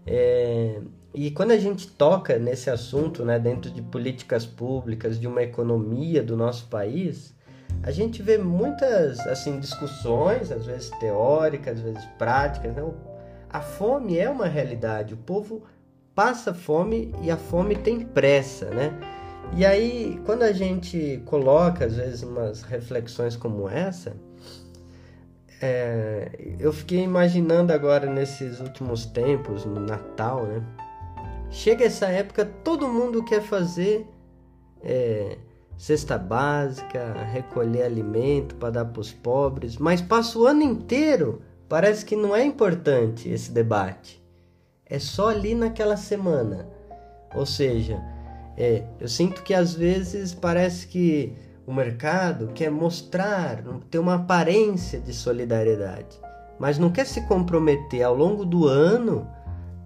[0.07, 0.81] É,
[1.13, 6.23] e quando a gente toca nesse assunto, né, dentro de políticas públicas, de uma economia
[6.23, 7.35] do nosso país,
[7.83, 12.75] a gente vê muitas assim discussões, às vezes teóricas, às vezes práticas.
[12.75, 12.83] Né?
[13.49, 15.15] A fome é uma realidade.
[15.15, 15.63] O povo
[16.15, 18.93] passa fome e a fome tem pressa, né?
[19.57, 24.15] E aí, quando a gente coloca às vezes umas reflexões como essa,
[25.61, 30.63] é, eu fiquei imaginando agora nesses últimos tempos, no Natal, né?
[31.51, 34.07] Chega essa época, todo mundo quer fazer
[34.83, 35.37] é,
[35.81, 42.05] cesta básica, recolher alimento para dar para os pobres, mas passa o ano inteiro, parece
[42.05, 44.23] que não é importante esse debate.
[44.85, 46.69] É só ali naquela semana.
[47.35, 47.99] Ou seja,
[48.59, 51.33] é, eu sinto que às vezes parece que
[51.67, 56.21] o mercado quer mostrar, ter uma aparência de solidariedade,
[56.59, 59.27] mas não quer se comprometer ao longo do ano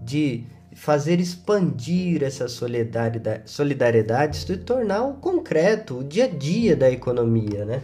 [0.02, 0.44] de
[0.74, 7.64] fazer expandir essa solidariedade, solidariedade se tornar o concreto, o dia a dia da economia,
[7.64, 7.82] né?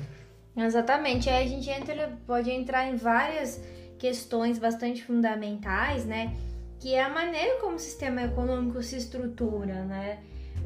[0.57, 1.29] Exatamente.
[1.31, 3.61] Aí a gente entra, pode entrar em várias
[3.99, 6.35] questões bastante fundamentais, né?
[6.79, 10.19] Que é a maneira como o sistema econômico se estrutura, né?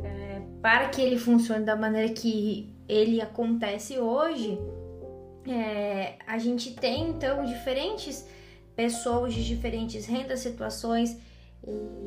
[0.03, 4.59] É, para que ele funcione da maneira que ele acontece hoje,
[5.47, 8.27] é, a gente tem então diferentes
[8.75, 11.17] pessoas de diferentes rendas, situações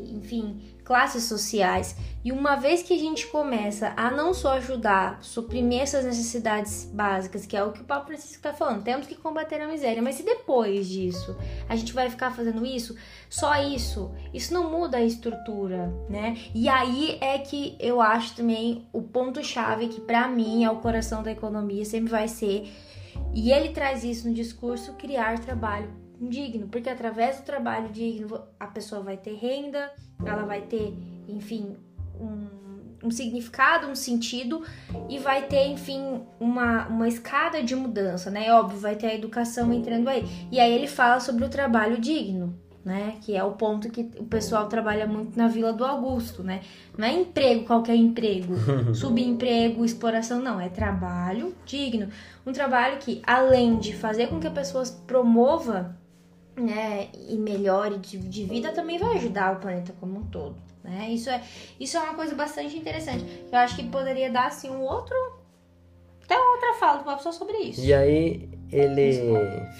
[0.10, 1.96] enfim, classes sociais.
[2.24, 7.46] E uma vez que a gente começa a não só ajudar, suprimir essas necessidades básicas,
[7.46, 10.16] que é o que o Papa Francisco está falando, temos que combater a miséria, mas
[10.16, 11.38] se depois disso
[11.68, 12.96] a gente vai ficar fazendo isso,
[13.30, 16.38] só isso, isso não muda a estrutura, né?
[16.54, 21.24] E aí é que eu acho também o ponto-chave que para mim é o coração
[21.24, 22.70] da economia, sempre vai ser,
[23.34, 28.68] e ele traz isso no discurso, criar trabalho digno, porque através do trabalho digno a
[28.68, 29.92] pessoa vai ter renda,
[30.26, 30.94] ela vai ter,
[31.28, 31.76] enfim,
[32.20, 32.48] um,
[33.04, 34.64] um significado, um sentido
[35.10, 38.52] e vai ter, enfim, uma, uma escada de mudança, né?
[38.52, 40.26] óbvio, vai ter a educação entrando aí.
[40.52, 42.58] E aí ele fala sobre o trabalho digno,
[42.88, 43.18] né?
[43.22, 46.62] Que é o ponto que o pessoal trabalha muito na Vila do Augusto, né?
[46.98, 48.54] Não é emprego, qualquer emprego,
[48.96, 50.58] subemprego, exploração, não.
[50.60, 52.08] É trabalho digno.
[52.46, 55.97] Um trabalho que, além de fazer com que a pessoa promova
[56.58, 60.56] né, e melhore de, de vida também vai ajudar o planeta como um todo.
[60.84, 61.10] Né?
[61.10, 61.42] Isso, é,
[61.80, 63.26] isso é uma coisa bastante interessante.
[63.52, 65.16] Eu acho que poderia dar assim um outro.
[66.24, 67.82] Até outra fala do só sobre isso.
[67.82, 69.22] E aí, ele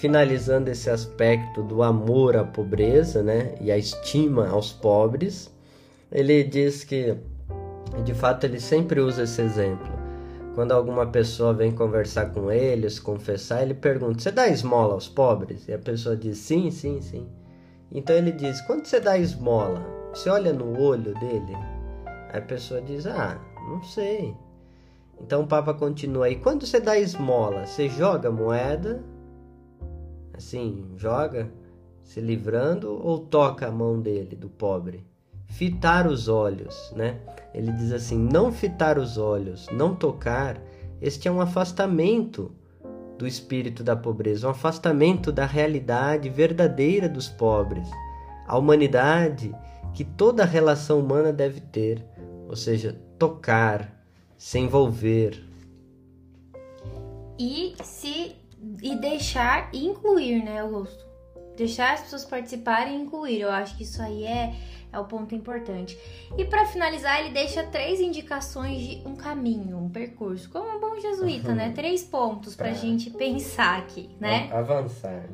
[0.00, 3.54] finalizando esse aspecto do amor à pobreza, né?
[3.60, 5.50] E a estima aos pobres,
[6.10, 7.16] ele diz que
[8.04, 9.97] de fato ele sempre usa esse exemplo
[10.58, 15.06] quando alguma pessoa vem conversar com ele, se confessar, ele pergunta: Você dá esmola aos
[15.06, 15.68] pobres?
[15.68, 17.28] E a pessoa diz: Sim, sim, sim.
[17.92, 21.54] Então ele diz: Quando você dá esmola, você olha no olho dele?
[22.32, 24.34] Aí a pessoa diz: Ah, não sei.
[25.20, 29.00] Então o Papa continua aí: Quando você dá esmola, você joga moeda?
[30.34, 31.48] Assim, joga,
[32.02, 35.06] se livrando, ou toca a mão dele, do pobre?
[35.48, 37.18] Fitar os olhos, né?
[37.52, 40.60] Ele diz assim: não fitar os olhos, não tocar,
[41.00, 42.52] este é um afastamento
[43.16, 47.88] do espírito da pobreza, um afastamento da realidade verdadeira dos pobres,
[48.46, 49.52] a humanidade
[49.92, 52.04] que toda relação humana deve ter,
[52.48, 53.92] ou seja, tocar,
[54.36, 55.44] se envolver.
[57.36, 58.36] E se
[58.82, 61.06] e deixar incluir, né, Augusto?
[61.56, 63.40] Deixar as pessoas participarem e incluir.
[63.40, 64.54] Eu acho que isso aí é
[64.92, 65.98] é o ponto importante.
[66.36, 70.98] E para finalizar, ele deixa três indicações de um caminho, um percurso, como um bom
[70.98, 71.72] jesuíta, né?
[71.72, 74.48] Três pontos para a gente pensar aqui, né?
[74.52, 75.28] Avançar.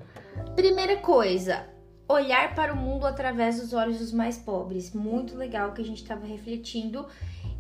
[0.56, 1.66] Primeira coisa,
[2.08, 4.92] olhar para o mundo através dos olhos dos mais pobres.
[4.92, 7.06] Muito legal que a gente estava refletindo.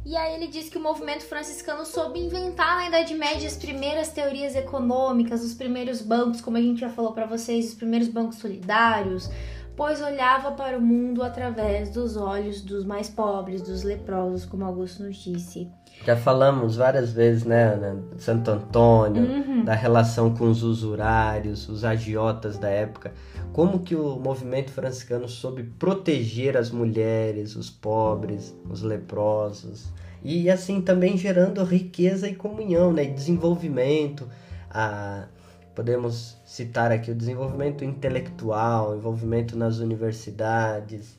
[0.04, 4.10] E aí ele diz que o movimento franciscano soube inventar na Idade Média as primeiras
[4.10, 8.36] teorias econômicas, os primeiros bancos, como a gente já falou para vocês, os primeiros bancos
[8.36, 9.30] solidários,
[9.76, 15.02] pois olhava para o mundo através dos olhos dos mais pobres, dos leprosos, como Augusto
[15.02, 15.68] nos disse.
[16.04, 18.02] Já falamos várias vezes, né, Ana?
[18.18, 19.64] Santo Antônio, uhum.
[19.64, 23.12] da relação com os usurários, os agiotas da época.
[23.52, 29.92] Como que o movimento franciscano soube proteger as mulheres, os pobres, os leprosos.
[30.22, 34.28] E assim também gerando riqueza e comunhão, né, e desenvolvimento.
[34.70, 35.26] A,
[35.74, 41.18] podemos citar aqui o desenvolvimento intelectual, envolvimento nas universidades.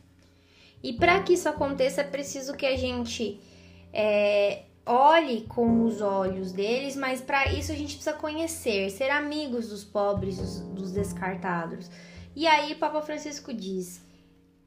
[0.81, 3.39] E para que isso aconteça é preciso que a gente
[3.91, 9.69] é, olhe com os olhos deles, mas para isso a gente precisa conhecer, ser amigos
[9.69, 11.89] dos pobres, dos, dos descartados.
[12.35, 14.03] E aí Papa Francisco diz: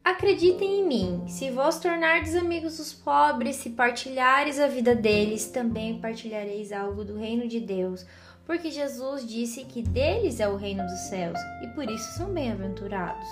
[0.03, 6.01] Acreditem em mim, se vós tornardes amigos dos pobres, se partilhares a vida deles, também
[6.01, 8.07] partilhareis algo do reino de Deus,
[8.49, 13.29] porque Jesus disse que deles é o reino dos céus e por isso são bem-aventurados.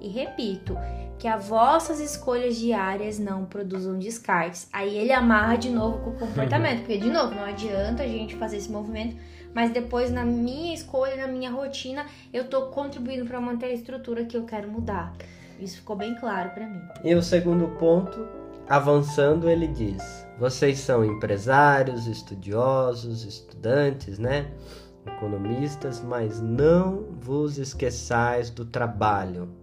[0.00, 0.78] E repito,
[1.18, 4.68] que as vossas escolhas diárias não produzam descartes.
[4.72, 8.36] Aí ele amarra de novo com o comportamento, porque de novo, não adianta a gente
[8.36, 9.16] fazer esse movimento,
[9.52, 14.24] mas depois na minha escolha, na minha rotina, eu tô contribuindo para manter a estrutura
[14.24, 15.12] que eu quero mudar.
[15.58, 16.82] Isso ficou bem claro para mim.
[17.02, 18.28] E o segundo ponto,
[18.68, 24.50] avançando, ele diz: vocês são empresários, estudiosos, estudantes, né?
[25.06, 29.62] Economistas, mas não vos esqueçais do trabalho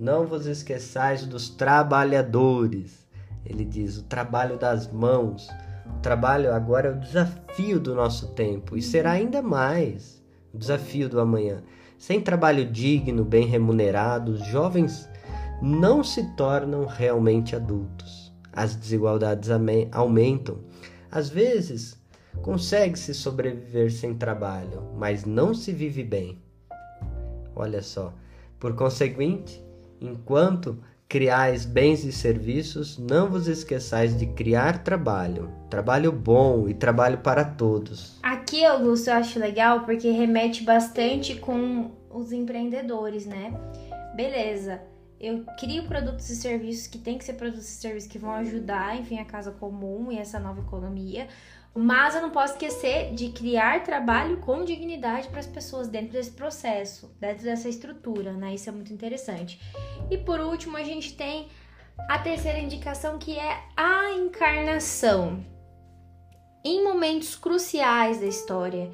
[0.00, 3.06] não vos esqueçais dos trabalhadores.
[3.44, 5.48] Ele diz: o trabalho das mãos.
[5.98, 10.22] O trabalho agora é o desafio do nosso tempo e será ainda mais
[10.54, 11.62] o desafio do amanhã.
[11.98, 15.06] Sem trabalho digno, bem remunerado, os jovens
[15.60, 18.19] não se tornam realmente adultos.
[18.60, 19.48] As desigualdades
[19.92, 20.58] aumentam.
[21.10, 21.96] Às vezes,
[22.42, 26.38] consegue-se sobreviver sem trabalho, mas não se vive bem.
[27.54, 28.12] Olha só.
[28.58, 29.62] Por conseguinte,
[30.00, 37.18] Enquanto criais bens e serviços, não vos esqueçais de criar trabalho, trabalho bom e trabalho
[37.18, 38.18] para todos.
[38.22, 43.52] Aqui, Augusto, eu acho legal porque remete bastante com os empreendedores, né?
[44.16, 44.80] Beleza,
[45.20, 48.96] eu crio produtos e serviços que tem que ser produtos e serviços que vão ajudar,
[48.96, 51.28] enfim, a casa comum e essa nova economia,
[51.74, 56.32] mas eu não posso esquecer de criar trabalho com dignidade para as pessoas dentro desse
[56.32, 58.54] processo, dentro dessa estrutura, né?
[58.54, 59.60] Isso é muito interessante.
[60.10, 61.48] E por último, a gente tem
[62.08, 65.44] a terceira indicação que é a encarnação.
[66.64, 68.90] Em momentos cruciais da história,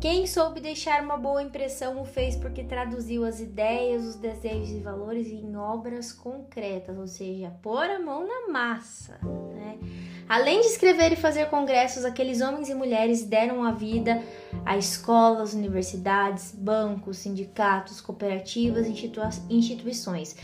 [0.00, 4.80] quem soube deixar uma boa impressão o fez porque traduziu as ideias, os desejos e
[4.80, 9.20] valores em obras concretas, ou seja, pôr a mão na massa,
[9.54, 9.78] né?
[10.28, 14.22] Além de escrever e fazer congressos, aqueles homens e mulheres deram a vida
[14.64, 18.86] a escolas, universidades, bancos, sindicatos, cooperativas,
[19.48, 20.36] instituições.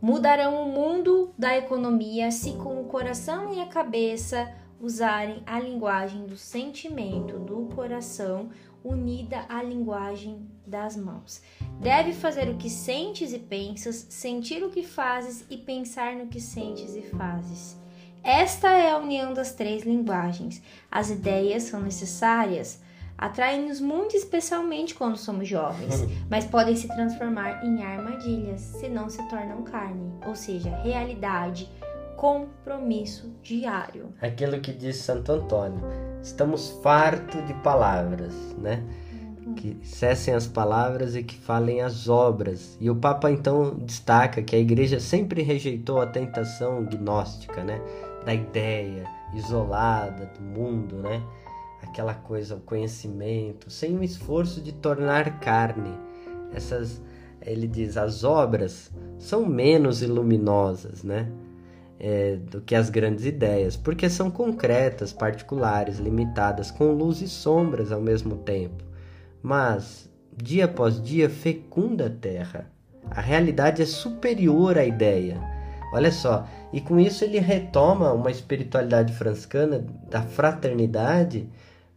[0.00, 6.24] Mudarão o mundo da economia se com o coração e a cabeça usarem a linguagem
[6.24, 8.48] do sentimento, do coração,
[8.84, 11.42] unida à linguagem das mãos.
[11.80, 16.40] Deve fazer o que sentes e pensas, sentir o que fazes e pensar no que
[16.40, 17.78] sentes e fazes.
[18.22, 20.62] Esta é a união das três linguagens.
[20.90, 22.80] As ideias são necessárias,
[23.16, 25.94] atraem-nos muito especialmente quando somos jovens,
[26.28, 31.68] mas podem se transformar em armadilhas se não se tornam carne, ou seja, realidade,
[32.16, 34.12] compromisso diário.
[34.20, 35.80] Aquilo que diz Santo Antônio,
[36.22, 38.82] estamos fartos de palavras, né?
[39.56, 42.76] Que cessem as palavras e que falem as obras.
[42.80, 47.80] E o Papa então destaca que a igreja sempre rejeitou a tentação gnóstica, né?
[48.24, 49.04] da ideia
[49.34, 51.22] isolada do mundo, né?
[51.82, 55.92] Aquela coisa, o conhecimento, sem o esforço de tornar carne.
[56.52, 57.00] Essas,
[57.40, 61.30] ele diz, as obras são menos iluminosas, né?
[62.02, 67.92] É, do que as grandes ideias, porque são concretas, particulares, limitadas, com luz e sombras
[67.92, 68.82] ao mesmo tempo.
[69.42, 72.70] Mas, dia após dia, fecunda a terra.
[73.10, 75.38] A realidade é superior à ideia.
[75.92, 81.50] Olha só, e com isso ele retoma uma espiritualidade franciscana da fraternidade,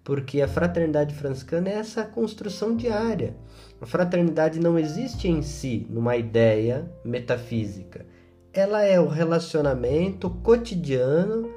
[0.04, 3.36] porque a fraternidade franciscana é essa construção diária.
[3.80, 8.06] A fraternidade não existe em si, numa ideia metafísica.
[8.54, 11.50] Ela é o relacionamento cotidiano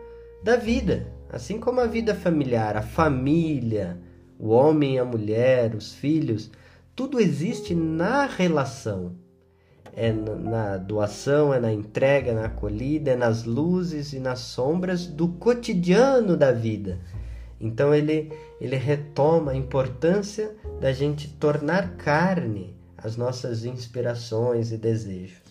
[0.42, 3.98] da vida, assim como a vida familiar, a família,
[4.38, 6.50] o homem a mulher, os filhos,
[6.94, 9.14] tudo existe na relação
[9.96, 15.06] é na doação, é na entrega, é na acolhida, é nas luzes e nas sombras
[15.06, 16.98] do cotidiano da vida.
[17.58, 18.30] Então ele,
[18.60, 25.45] ele retoma a importância da gente tornar carne as nossas inspirações e desejos.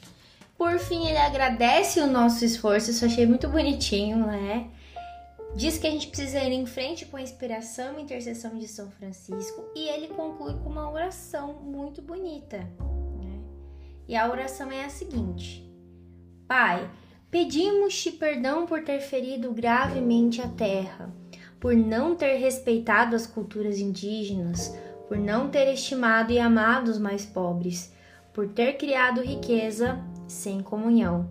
[0.58, 4.70] Por fim, ele agradece o nosso esforço, isso achei muito bonitinho, né?
[5.56, 8.90] Diz que a gente precisa ir em frente com a inspiração e intercessão de São
[8.92, 12.58] Francisco e ele conclui com uma oração muito bonita.
[12.58, 13.40] Né?
[14.08, 15.66] E a oração é a seguinte:
[16.46, 16.90] Pai,
[17.32, 21.10] pedimos-te perdão por ter ferido gravemente a terra,
[21.58, 24.76] por não ter respeitado as culturas indígenas,
[25.08, 27.94] por não ter estimado e amado os mais pobres,
[28.34, 31.30] por ter criado riqueza sem comunhão.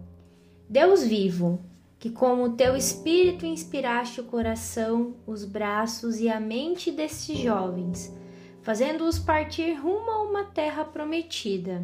[0.69, 1.61] Deus vivo,
[1.99, 8.15] que com o teu espírito inspiraste o coração, os braços e a mente destes jovens,
[8.63, 11.83] fazendo-os partir rumo a uma terra prometida.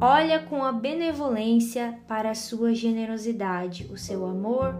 [0.00, 4.74] Olha com a benevolência para a sua generosidade, o seu amor,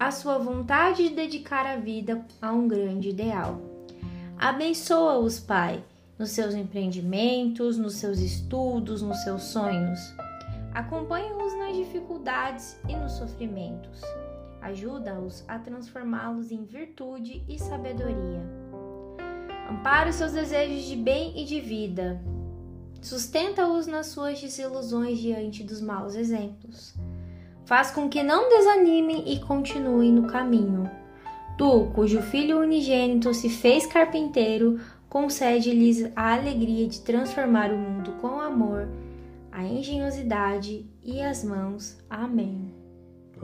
[0.00, 3.60] a sua vontade de dedicar a vida a um grande ideal.
[4.36, 5.84] Abençoa-os, Pai,
[6.18, 10.00] nos seus empreendimentos, nos seus estudos, nos seus sonhos.
[10.74, 14.00] Acompanha-os nas dificuldades e nos sofrimentos.
[14.62, 18.40] Ajuda-os a transformá-los em virtude e sabedoria.
[19.70, 22.22] Ampara os seus desejos de bem e de vida.
[23.02, 26.94] Sustenta-os nas suas desilusões diante dos maus exemplos.
[27.66, 30.90] Faz com que não desanimem e continuem no caminho.
[31.58, 38.40] Tu, cujo filho unigênito se fez carpinteiro, concede-lhes a alegria de transformar o mundo com
[38.40, 38.88] amor
[39.52, 41.98] a engenhosidade e as mãos.
[42.08, 42.74] Amém.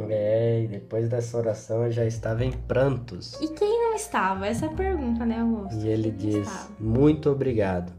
[0.08, 3.34] É, e depois dessa oração eu já estava em prantos.
[3.40, 4.46] E quem não estava?
[4.46, 5.84] Essa é a pergunta, né, Augusto?
[5.84, 7.92] E ele quem diz: Muito obrigado.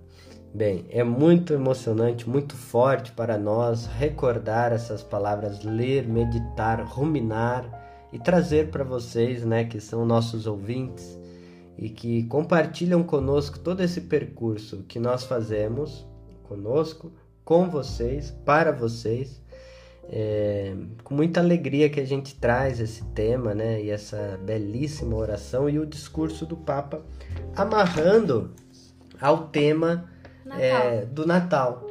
[0.53, 7.69] Bem, é muito emocionante, muito forte para nós recordar essas palavras, ler, meditar, ruminar
[8.11, 11.19] e trazer para vocês, né, que são nossos ouvintes
[11.77, 16.07] e que compartilham conosco todo esse percurso que nós fazemos
[16.43, 17.11] conosco
[17.49, 19.41] com vocês, para vocês.
[20.07, 23.81] É, com muita alegria que a gente traz esse tema, né?
[23.81, 27.03] E essa belíssima oração e o discurso do Papa
[27.55, 28.53] amarrando
[29.19, 30.07] ao tema
[30.45, 30.61] Natal.
[30.61, 31.87] É, do Natal,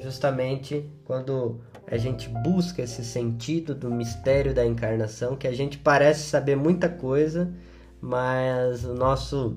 [0.00, 6.28] justamente quando a gente busca esse sentido do mistério da encarnação, que a gente parece
[6.28, 7.54] saber muita coisa,
[8.00, 9.56] mas o nosso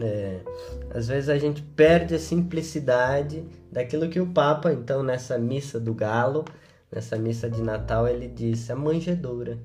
[0.00, 0.40] é,
[0.94, 5.94] às vezes a gente perde a simplicidade daquilo que o Papa, então, nessa missa do
[5.94, 6.44] galo,
[6.90, 9.58] nessa missa de Natal, ele disse a manjedoura.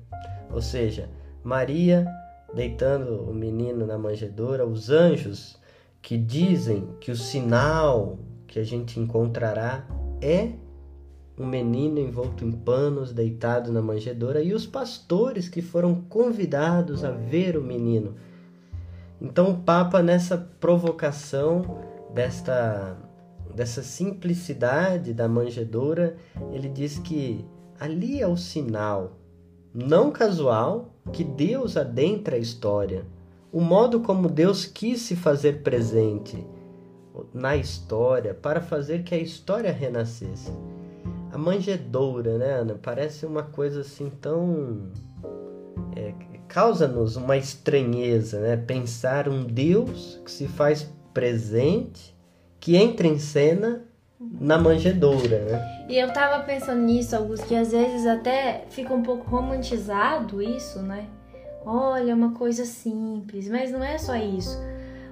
[0.52, 1.08] Ou seja,
[1.42, 2.06] Maria
[2.54, 5.58] deitando o menino na manjedoura, os anjos
[6.00, 9.84] que dizem que o sinal que a gente encontrará
[10.22, 10.52] é
[11.38, 17.10] um menino envolto em panos deitado na manjedoura e os pastores que foram convidados a
[17.10, 18.14] ver o menino
[19.20, 21.78] então o Papa nessa provocação
[22.14, 22.96] desta
[23.56, 26.16] dessa simplicidade da manjedoura,
[26.52, 27.44] ele diz que
[27.80, 29.16] ali é o sinal
[29.74, 33.04] não casual que Deus adentra a história,
[33.52, 36.46] o modo como Deus quis se fazer presente
[37.32, 40.52] na história para fazer que a história renascesse.
[41.32, 42.78] A manjedoura, né, Ana?
[42.82, 44.90] Parece uma coisa assim tão
[45.94, 46.14] é,
[46.48, 48.56] causa-nos uma estranheza, né?
[48.56, 52.15] Pensar um Deus que se faz presente,
[52.60, 53.84] que entra em cena
[54.18, 55.86] na manjedoura, né?
[55.88, 60.80] E eu tava pensando nisso, Augusto, que às vezes até fica um pouco romantizado isso,
[60.80, 61.06] né?
[61.64, 64.58] Olha, uma coisa simples, mas não é só isso.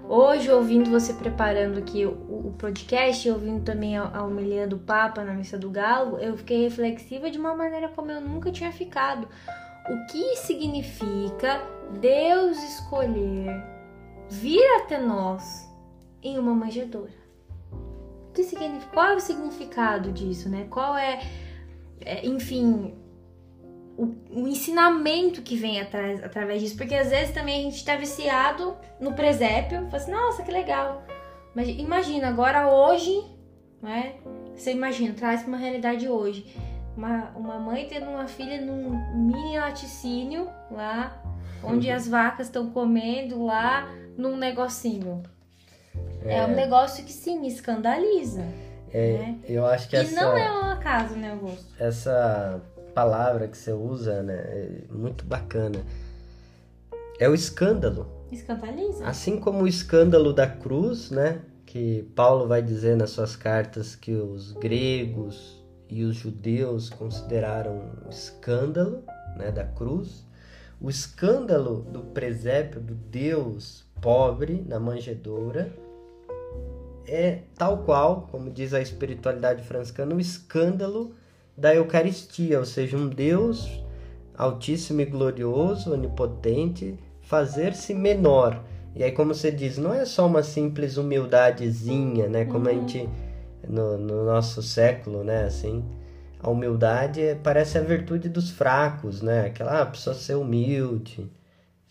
[0.09, 5.59] Hoje, ouvindo você preparando aqui o, podcast, ouvindo também a, a do Papa na Missa
[5.59, 9.27] do Galo, eu fiquei reflexiva de uma maneira como eu nunca tinha ficado
[9.89, 11.63] o que significa
[12.01, 13.63] Deus escolher
[14.31, 15.69] vir até nós
[16.23, 17.24] em uma manjedoura.
[18.35, 20.67] Que significa, qual é o significado disso, né?
[20.69, 21.23] Qual é,
[22.01, 22.95] é enfim,
[23.97, 26.77] o, o, ensinamento que vem atrás, através disso?
[26.77, 31.05] Porque às vezes também a gente está viciado no presépio, fala assim, nossa, que legal.
[31.55, 33.23] Mas imagina, agora hoje,
[33.81, 34.17] né?
[34.55, 36.47] Você imagina, traz para uma realidade hoje
[36.97, 41.21] uma, uma mãe tendo uma filha num mini laticínio lá,
[41.63, 45.23] onde as vacas estão comendo lá num negocinho.
[46.25, 46.39] É.
[46.39, 46.47] é.
[46.47, 48.45] um negócio que sim, escandaliza.
[48.93, 49.39] É, né?
[49.49, 50.13] Eu acho que e essa.
[50.13, 51.67] E não é um acaso, né, Augusto?
[51.79, 52.61] Essa
[52.95, 55.85] palavra que você usa, né, é muito bacana.
[57.19, 58.09] É o escândalo.
[58.31, 59.07] Escandaliza.
[59.07, 61.41] Assim como o escândalo da cruz, né?
[61.67, 68.11] Que Paulo vai dizer nas suas cartas que os gregos, e os judeus consideraram um
[68.11, 69.05] escândalo
[69.37, 70.27] né, da cruz,
[70.81, 75.73] o escândalo do presépio do Deus pobre na manjedoura
[77.07, 81.15] é tal qual, como diz a espiritualidade franciscana, o escândalo
[81.57, 83.83] da Eucaristia, ou seja, um Deus
[84.37, 88.63] altíssimo e glorioso, onipotente, fazer-se menor.
[88.95, 92.45] E aí, como você diz, não é só uma simples humildadezinha, né?
[92.45, 92.71] Como uhum.
[92.71, 93.09] a gente,
[93.69, 95.45] no, no, nosso século, né?
[95.45, 95.85] Assim,
[96.41, 99.47] a humildade é, parece a virtude dos fracos, né?
[99.47, 101.29] Aquela ah, pessoa ser humilde,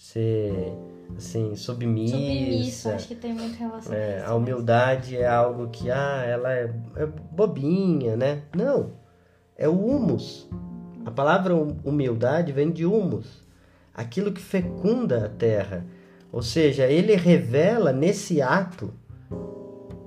[0.04, 0.74] ser,
[1.16, 2.18] assim, submissa.
[2.18, 6.70] Submissa, acho que tem muita relação é, A humildade é algo que, ah, ela é,
[6.98, 8.44] é bobinha, né?
[8.54, 8.92] Não,
[9.58, 10.50] é o humus.
[11.06, 13.46] A palavra humildade vem de humus,
[13.94, 15.86] aquilo que fecunda a terra.
[16.34, 18.94] Ou seja, ele revela nesse ato,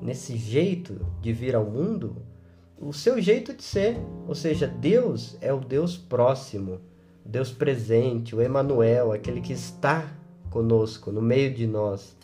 [0.03, 2.17] nesse jeito de vir ao mundo,
[2.79, 3.97] o seu jeito de ser.
[4.29, 6.83] Ou seja, Deus é o Deus próximo,
[7.29, 10.05] Deus presente, o Emanuel, aquele que está
[10.51, 12.17] conosco, no meio de nós.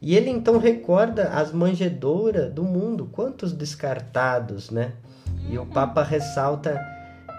[0.00, 4.92] E ele então recorda as manjedouras do mundo, quantos descartados, né?
[5.48, 6.78] E o Papa ressalta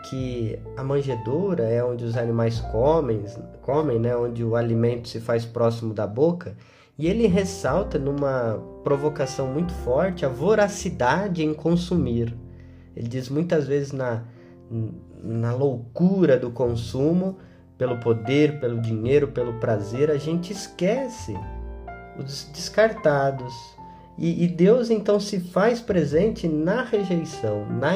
[0.09, 3.23] que a manjedoura é onde os animais comem,
[3.61, 6.55] comem, né, onde o alimento se faz próximo da boca,
[6.97, 12.35] e ele ressalta numa provocação muito forte a voracidade em consumir.
[12.95, 14.23] Ele diz muitas vezes na,
[15.25, 17.37] na loucura do consumo,
[17.77, 21.33] pelo poder, pelo dinheiro, pelo prazer, a gente esquece
[22.17, 23.53] os descartados.
[24.17, 27.95] E, e Deus então se faz presente na rejeição, na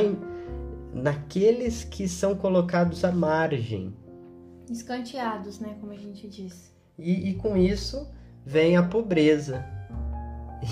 [0.94, 3.94] naqueles que são colocados à margem.
[4.70, 5.78] Escanteados, né?
[5.80, 6.74] Como a gente diz.
[6.98, 8.08] E, e com isso
[8.46, 9.64] vem a pobreza.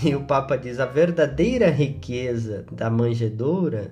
[0.03, 3.91] E o Papa diz: a verdadeira riqueza da manjedoura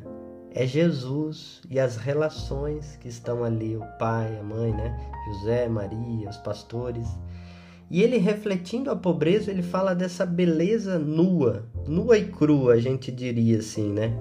[0.56, 4.98] é Jesus e as relações que estão ali, o pai, a mãe, né?
[5.28, 7.06] José, Maria, os pastores.
[7.92, 13.12] E ele refletindo a pobreza, ele fala dessa beleza nua, nua e crua, a gente
[13.12, 14.18] diria assim, né?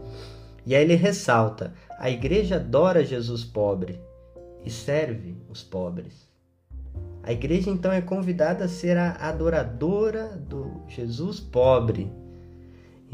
[0.67, 4.01] E aí ele ressalta: a igreja adora Jesus pobre
[4.65, 6.29] e serve os pobres.
[7.23, 12.13] A igreja então é convidada a ser a adoradora do Jesus pobre.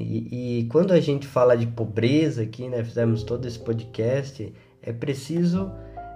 [0.01, 4.92] E, e quando a gente fala de pobreza aqui, né, fizemos todo esse podcast, é
[4.92, 5.70] preciso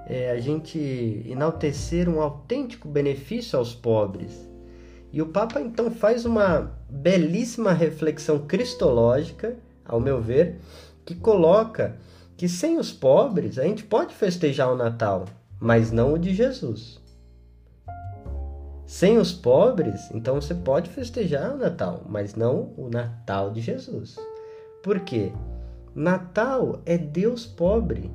[0.07, 0.78] é, a gente
[1.26, 4.49] enaltecer um autêntico benefício aos pobres.
[5.12, 10.57] E o Papa então faz uma belíssima reflexão cristológica, ao meu ver,
[11.05, 11.97] que coloca
[12.37, 15.26] que sem os pobres a gente pode festejar o Natal,
[15.61, 17.04] mas não o de Jesus.
[18.95, 24.17] Sem os pobres, então você pode festejar o Natal, mas não o Natal de Jesus.
[24.85, 25.33] Por quê?
[25.93, 28.09] Natal é Deus pobre.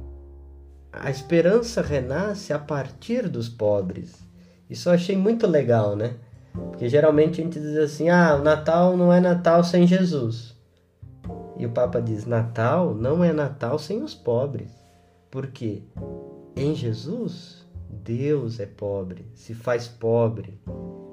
[0.90, 4.26] A esperança renasce a partir dos pobres.
[4.70, 6.16] Isso eu achei muito legal, né?
[6.54, 10.56] Porque geralmente a gente diz assim: ah, o Natal não é Natal sem Jesus.
[11.58, 14.72] E o Papa diz: Natal não é Natal sem os pobres.
[15.30, 15.84] Porque
[16.56, 17.59] em Jesus,
[17.90, 20.60] Deus é pobre, se faz pobre.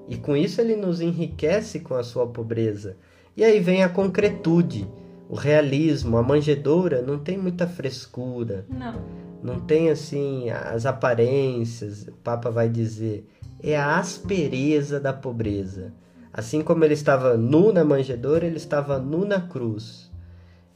[0.09, 2.97] E com isso ele nos enriquece com a sua pobreza.
[3.37, 4.89] E aí vem a concretude,
[5.29, 8.65] o realismo, a manjedoura não tem muita frescura.
[8.69, 9.03] Não.
[9.43, 13.29] Não tem assim as aparências, o Papa vai dizer,
[13.63, 15.93] é a aspereza da pobreza.
[16.33, 20.11] Assim como ele estava nu na manjedoura, ele estava nu na cruz.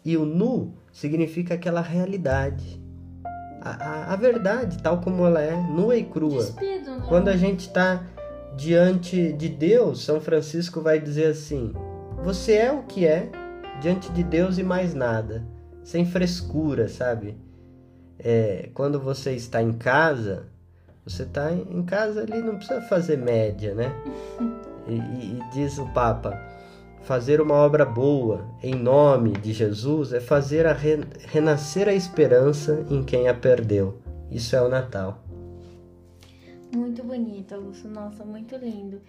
[0.04, 2.82] E o nu significa aquela realidade.
[3.60, 6.38] A, a, a verdade, tal como ela é, nua e crua.
[6.38, 7.04] Despido, né?
[7.08, 8.02] Quando a gente está
[8.56, 11.74] diante de Deus, São Francisco vai dizer assim:
[12.22, 13.30] Você é o que é
[13.80, 15.44] diante de Deus e mais nada.
[15.82, 17.36] Sem frescura, sabe?
[18.18, 20.46] É, quando você está em casa,
[21.04, 23.92] você está em casa ali, não precisa fazer média, né?
[24.88, 26.49] E, e, e diz o Papa
[27.02, 32.84] Fazer uma obra boa em nome de Jesus é fazer a re renascer a esperança
[32.90, 34.00] em quem a perdeu.
[34.30, 35.24] Isso é o Natal.
[36.74, 37.88] Muito bonito, Augusto.
[37.88, 39.00] Nossa, muito lindo.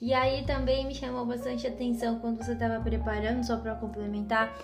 [0.00, 4.56] E aí também me chamou bastante atenção quando você estava preparando, só para complementar,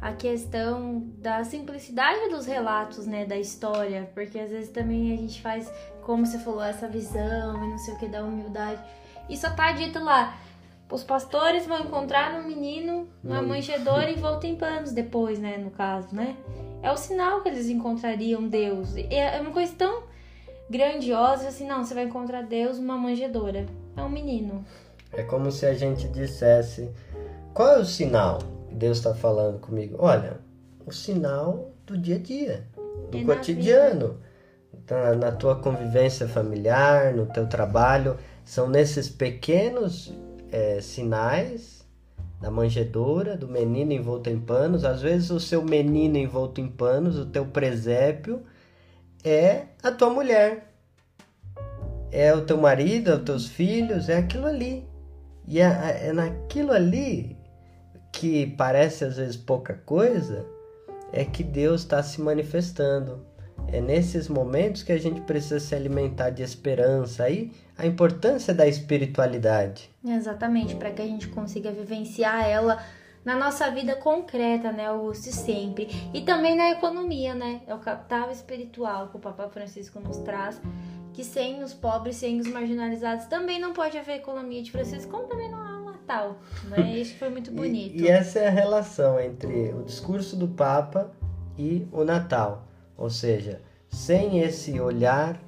[0.00, 5.42] a questão da simplicidade dos relatos, né, da história, porque às vezes também a gente
[5.42, 5.70] faz,
[6.02, 8.80] como você falou, essa visão e não sei o que da humildade.
[9.28, 10.38] E só tá dito lá,
[10.90, 15.58] os pastores vão encontrar um menino na manjedoura e voltam em panos depois, né?
[15.58, 16.36] No caso, né?
[16.82, 18.94] É o sinal que eles encontrariam Deus.
[19.10, 20.02] É uma coisa tão
[20.70, 23.66] grandiosa assim, não, você vai encontrar Deus numa manjedoura.
[23.96, 24.64] É um menino.
[25.12, 26.90] É como se a gente dissesse:
[27.52, 29.96] qual é o sinal que Deus está falando comigo?
[29.98, 30.40] Olha,
[30.86, 32.66] o sinal do dia a dia.
[33.10, 34.18] do cotidiano,
[34.88, 38.16] na, na tua convivência familiar, no teu trabalho.
[38.44, 40.14] São nesses pequenos
[40.50, 41.86] é, sinais
[42.40, 44.84] da manjedoura, do menino envolto em panos.
[44.84, 48.42] Às vezes o seu menino envolto em panos, o teu presépio,
[49.24, 50.72] é a tua mulher.
[52.10, 54.86] É o teu marido, é os teus filhos, é aquilo ali.
[55.46, 57.36] E é, é naquilo ali
[58.12, 60.46] que parece às vezes pouca coisa,
[61.12, 63.24] é que Deus está se manifestando.
[63.70, 67.24] É nesses momentos que a gente precisa se alimentar de esperança.
[67.24, 69.90] Aí a importância da espiritualidade.
[70.04, 72.82] Exatamente, para que a gente consiga vivenciar ela
[73.24, 75.88] na nossa vida concreta, né, Augusto, sempre.
[76.12, 77.60] E também na economia, né?
[77.66, 80.60] É o capital espiritual que o Papa Francisco nos traz,
[81.12, 85.28] que sem os pobres, sem os marginalizados, também não pode haver economia de Francisco, como
[85.28, 86.90] também não há o Natal, né?
[86.98, 87.94] Isso foi muito bonito.
[87.94, 91.12] e, e essa é a relação entre o discurso do Papa
[91.56, 92.67] e o Natal.
[92.98, 95.40] Ou seja, sem esse olhar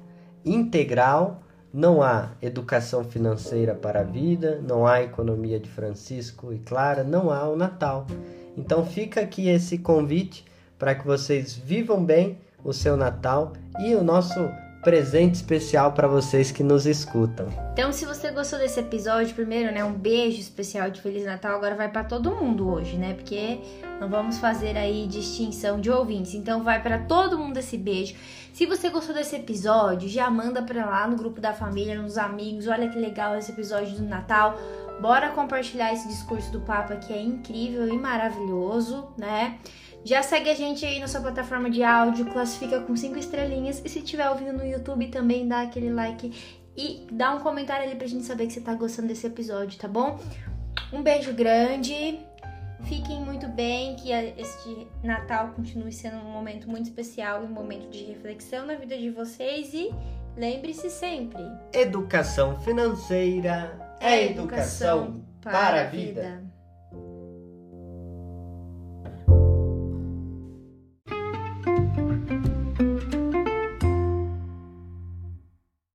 [0.43, 1.43] integral,
[1.73, 7.29] não há educação financeira para a vida, não há economia de Francisco e Clara, não
[7.29, 8.07] há o Natal.
[8.57, 10.45] Então fica aqui esse convite
[10.79, 14.39] para que vocês vivam bem o seu Natal e o nosso
[14.81, 17.47] presente especial para vocês que nos escutam.
[17.73, 21.55] Então, se você gostou desse episódio, primeiro, né, um beijo especial de Feliz Natal.
[21.55, 23.13] Agora vai para todo mundo hoje, né?
[23.13, 23.59] Porque
[23.99, 26.33] não vamos fazer aí distinção de ouvintes.
[26.33, 28.15] Então, vai para todo mundo esse beijo.
[28.53, 32.67] Se você gostou desse episódio, já manda para lá no grupo da família, nos amigos.
[32.67, 34.57] Olha que legal esse episódio do Natal.
[34.99, 39.57] Bora compartilhar esse discurso do Papa que é incrível e maravilhoso, né?
[40.03, 43.89] Já segue a gente aí na sua plataforma de áudio, classifica com cinco estrelinhas e
[43.89, 48.07] se estiver ouvindo no YouTube também dá aquele like e dá um comentário ali pra
[48.07, 50.19] gente saber que você tá gostando desse episódio, tá bom?
[50.91, 52.19] Um beijo grande.
[52.85, 57.89] Fiquem muito bem, que este Natal continue sendo um momento muito especial e um momento
[57.89, 59.93] de reflexão na vida de vocês e
[60.35, 66.21] lembre-se sempre: educação financeira é educação, educação para a vida.
[66.21, 66.50] vida.